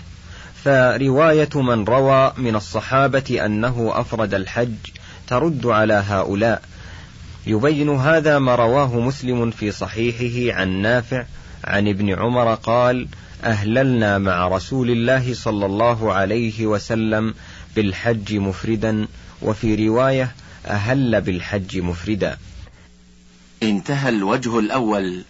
فرواية 0.63 1.49
من 1.55 1.84
روى 1.84 2.34
من 2.38 2.55
الصحابة 2.55 3.45
أنه 3.45 3.91
أفرد 3.93 4.34
الحج 4.34 4.75
ترد 5.27 5.65
على 5.65 6.03
هؤلاء. 6.07 6.62
يبين 7.47 7.89
هذا 7.89 8.39
ما 8.39 8.56
رواه 8.56 8.99
مسلم 8.99 9.51
في 9.51 9.71
صحيحه 9.71 10.60
عن 10.60 10.82
نافع 10.82 11.25
عن 11.63 11.88
ابن 11.88 12.10
عمر 12.10 12.54
قال 12.54 13.08
أهللنا 13.43 14.17
مع 14.17 14.47
رسول 14.47 14.89
الله 14.91 15.34
صلى 15.34 15.65
الله 15.65 16.13
عليه 16.13 16.65
وسلم 16.65 17.34
بالحج 17.75 18.36
مفردا 18.36 19.08
وفي 19.41 19.88
رواية 19.88 20.32
أهل 20.65 21.21
بالحج 21.21 21.77
مفردا. 21.77 22.38
انتهى 23.63 24.10
الوجه 24.10 24.60
الأول. 24.60 25.23